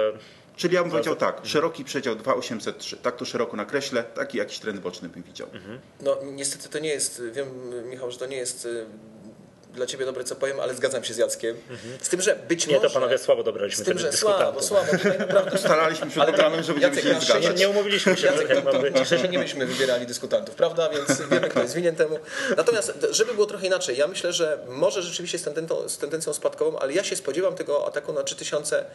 Czyli 0.59 0.75
ja 0.75 0.81
bym 0.81 0.91
powiedział 0.91 1.15
tak, 1.15 1.41
szeroki 1.43 1.85
przedział 1.85 2.15
2803, 2.15 2.97
tak 2.97 3.15
to 3.15 3.25
szeroko 3.25 3.57
nakreślę, 3.57 4.03
taki 4.03 4.37
jakiś 4.37 4.59
trend 4.59 4.79
boczny 4.79 5.09
bym 5.09 5.23
widział. 5.23 5.47
No 6.01 6.17
niestety 6.23 6.69
to 6.69 6.79
nie 6.79 6.89
jest, 6.89 7.21
wiem 7.31 7.73
Michał, 7.89 8.11
że 8.11 8.17
to 8.17 8.25
nie 8.25 8.37
jest 8.37 8.65
y, 8.65 8.85
dla 9.73 9.85
Ciebie 9.85 10.05
dobre 10.05 10.23
co 10.23 10.35
powiem, 10.35 10.59
ale 10.59 10.75
zgadzam 10.75 11.03
się 11.03 11.13
z 11.13 11.17
Jackiem. 11.17 11.57
Z 12.01 12.09
tym, 12.09 12.21
że 12.21 12.35
być 12.35 12.67
Nie, 12.67 12.75
może... 12.75 12.87
to 12.87 12.93
panowie 12.93 13.17
słabo 13.17 13.43
dobraliśmy 13.43 13.83
Z 13.83 13.87
tym, 13.87 13.99
że 13.99 14.13
słabo, 14.13 14.61
słabo. 14.61 14.91
Naprawdę 15.19 15.57
Staraliśmy 15.57 16.07
przed 16.07 16.23
Ale 16.23 16.33
programem, 16.33 16.63
że 16.63 16.73
będziemy 16.73 16.95
Jacek, 16.95 17.11
się 17.11 17.19
nie 17.19 17.25
zgadzać. 17.25 17.59
Nie 17.59 17.69
umówiliśmy 17.69 18.17
się, 18.17 18.27
Jacek, 18.27 18.49
jak 18.49 18.63
to, 18.63 18.73
ma 18.73 18.79
być. 18.79 18.95
nie 19.31 19.39
myśmy 19.39 19.65
wybierali 19.65 20.05
dyskutantów, 20.05 20.55
prawda? 20.55 20.89
Więc 20.89 21.21
wiemy, 21.21 21.49
kto 21.49 21.61
jest 21.61 21.75
winien 21.75 21.95
temu. 21.95 22.19
Natomiast, 22.57 22.93
żeby 23.11 23.33
było 23.33 23.45
trochę 23.45 23.67
inaczej, 23.67 23.97
ja 23.97 24.07
myślę, 24.07 24.33
że 24.33 24.59
może 24.67 25.01
rzeczywiście 25.01 25.37
z 25.37 25.43
tendencją, 25.43 25.89
z 25.89 25.97
tendencją 25.97 26.33
spadkową, 26.33 26.79
ale 26.79 26.93
ja 26.93 27.03
się 27.03 27.15
spodziewam 27.15 27.55
tego 27.55 27.87
ataku 27.87 28.13
na 28.13 28.23
3000 28.23 28.85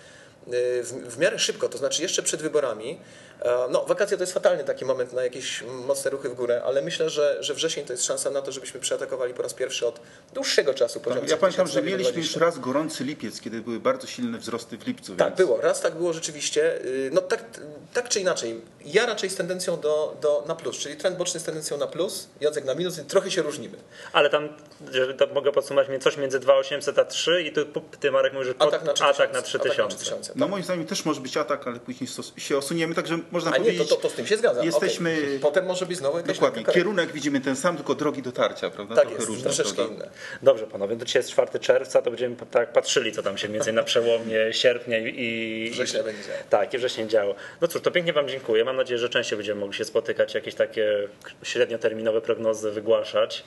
w, 0.47 1.15
w 1.15 1.19
miarę 1.19 1.39
szybko, 1.39 1.69
to 1.69 1.79
znaczy 1.79 2.03
jeszcze 2.03 2.23
przed 2.23 2.43
wyborami. 2.43 3.01
E, 3.43 3.69
No, 3.71 3.85
wakacje 3.85 4.17
to 4.17 4.23
jest 4.23 4.33
fatalny 4.33 4.65
taki 4.65 4.85
moment 4.85 5.13
na 5.13 5.23
jakieś 5.23 5.63
mocne 5.63 6.11
ruchy 6.11 6.29
w 6.29 6.35
górę, 6.35 6.63
ale 6.65 6.83
myślę, 6.83 7.11
że, 7.11 7.37
że 7.41 7.55
wrzesień 7.55 7.85
to 7.85 7.93
jest 7.93 8.05
szansa 8.05 8.31
na 8.31 8.43
to, 8.43 8.53
żebyśmy 8.53 8.81
przeatakowali 8.81 9.35
po 9.35 9.43
raz 9.43 9.55
pierwszy 9.55 9.87
od 9.87 10.01
dłuższego 10.35 10.75
czasu 10.75 11.01
poziom 11.01 11.21
Tak, 11.21 11.31
Ja 11.31 11.37
pamiętam, 11.37 11.67
że 11.67 11.73
3000 11.73 11.91
mieliśmy 11.97 12.19
już 12.23 12.31
20. 12.33 12.41
raz 12.41 12.59
gorący 12.59 13.05
lipiec, 13.05 13.41
kiedy 13.41 13.61
były 13.61 13.81
bardzo 13.81 14.07
silne 14.07 14.39
wzrosty 14.39 14.79
w 14.79 14.87
lipcu. 14.87 15.17
Tak, 15.17 15.29
więc... 15.29 15.39
było. 15.39 15.61
Raz 15.61 15.81
tak 15.81 15.95
było 15.95 16.13
rzeczywiście. 16.13 16.81
Yy, 16.85 17.11
No 17.13 17.21
tak, 17.21 17.45
tak 17.93 18.09
czy 18.09 18.21
inaczej. 18.21 18.61
Ja 18.85 19.07
raczej 19.07 19.31
z 19.31 19.37
tendencją 19.37 19.81
do, 19.81 20.17
do, 20.21 20.45
na 20.49 20.55
plus, 20.55 20.79
czyli 20.79 20.97
trend 20.97 21.17
boczny 21.17 21.41
z 21.41 21.45
tendencją 21.45 21.77
na 21.77 21.87
plus, 21.87 22.29
Jacek 22.41 22.65
na 22.65 22.75
minus, 22.75 22.97
więc 22.97 23.09
trochę 23.09 23.31
się 23.31 23.43
różnimy. 23.43 23.79
Ale 24.13 24.31
tam, 24.31 24.49
że 24.91 25.15
to 25.15 25.27
mogę 25.27 25.53
podsumować, 25.53 26.03
coś 26.03 26.17
między 26.17 26.39
2800 26.41 26.99
a 26.99 27.05
3 27.05 27.43
i 27.43 27.53
tu 27.53 27.65
ty 28.01 28.11
Marek 28.11 28.33
mówisz, 28.33 28.49
że 28.49 28.55
pod, 28.55 28.69
Atak 28.69 28.85
na 28.85 28.93
3000. 28.93 29.23
atak 29.23 29.33
na 29.33 29.43
3000. 29.43 30.33
Atak 30.35 30.41
na 30.41 30.41
3000. 30.41 30.41
No 30.41 30.49
moim 30.49 30.65
zdaniem 30.65 30.87
też 30.87 31.05
może 31.05 31.21
być 31.21 31.37
atak, 31.37 31.67
ale 31.67 31.81
później 31.81 32.11
się 32.37 32.57
osuniemy, 32.59 32.95
także 32.95 33.19
można 33.31 33.51
A 33.51 33.53
nie, 33.53 33.59
to, 33.59 33.65
powiedzieć, 33.65 33.89
to, 33.89 33.97
to 33.97 34.11
z 34.11 34.13
tym 34.13 34.27
się 34.27 34.37
zgadza. 34.37 34.65
jesteśmy- 34.65 35.19
Okej. 35.19 35.39
Potem 35.39 35.67
może 35.67 35.87
być 35.87 35.99
znowu 35.99 36.17
jakaś 36.19 36.37
dokładnie, 36.37 36.65
kierunek 36.65 37.13
widzimy 37.13 37.41
ten 37.41 37.57
sam, 37.57 37.77
tylko 37.77 37.95
drogi 37.95 38.23
dotarcia, 38.23 38.71
prawda? 38.71 38.95
Tak 38.95 39.05
Trochę 39.05 39.17
jest, 39.17 39.29
różne, 39.29 39.43
troszeczkę 39.45 39.75
prawda? 39.75 39.95
inne. 39.95 40.11
Dobrze 40.43 40.67
panowie, 40.67 40.97
to 40.97 41.05
dzisiaj 41.05 41.21
jest 41.21 41.31
4 41.31 41.59
czerwca, 41.59 42.03
to 42.03 42.11
będziemy 42.11 42.37
tak 42.51 42.73
patrzyli, 42.73 43.13
co 43.13 43.23
tam 43.23 43.39
się 43.39 43.49
mniej 43.49 43.59
więcej 43.59 43.75
na 43.75 43.83
przełomie 43.83 44.53
sierpnia 44.53 44.99
i, 44.99 45.21
i 45.67 45.71
Września 45.71 46.03
będzie 46.03 46.23
działo. 46.23 46.39
Tak, 46.51 46.75
i 46.75 46.79
września 46.79 47.07
działo. 47.07 47.35
No 47.61 47.69
cóż, 47.69 47.83
to 47.83 47.91
pięknie 47.91 48.13
wam 48.13 48.29
dziękuję. 48.29 48.65
Mam 48.65 48.77
nadzieję, 48.77 48.99
że 48.99 49.09
częściej 49.09 49.37
będziemy 49.37 49.61
mogli 49.61 49.77
się 49.77 49.85
spotykać, 49.85 50.35
jakieś 50.35 50.55
takie 50.55 51.09
średnioterminowe 51.43 52.21
prognozy 52.21 52.71
wygłaszać. 52.71 53.45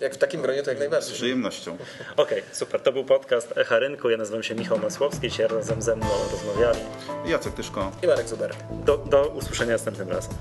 Jak 0.00 0.14
w 0.14 0.18
takim 0.18 0.42
gronie 0.42 0.62
to 0.62 0.70
jak 0.70 0.78
Z 0.78 0.80
najbardziej. 0.80 1.14
przyjemnością. 1.14 1.76
Okej, 2.16 2.42
super. 2.52 2.80
To 2.80 2.92
był 2.92 3.04
podcast 3.04 3.56
Echa 3.58 3.78
Rynku. 3.78 4.10
Ja 4.10 4.16
nazywam 4.16 4.42
się 4.42 4.54
Michał 4.54 4.78
Masłowski. 4.78 5.28
Dzisiaj 5.28 5.48
razem 5.48 5.82
ze 5.82 5.96
mną 5.96 6.06
rozmawiali. 6.32 6.78
Jacek 7.26 7.54
Tyszko. 7.54 7.92
I 8.02 8.06
Marek 8.06 8.28
Zuber. 8.28 8.54
Do, 8.70 8.96
do 8.98 9.28
usłyszenia 9.28 9.72
następnym 9.72 10.08
razem. 10.08 10.32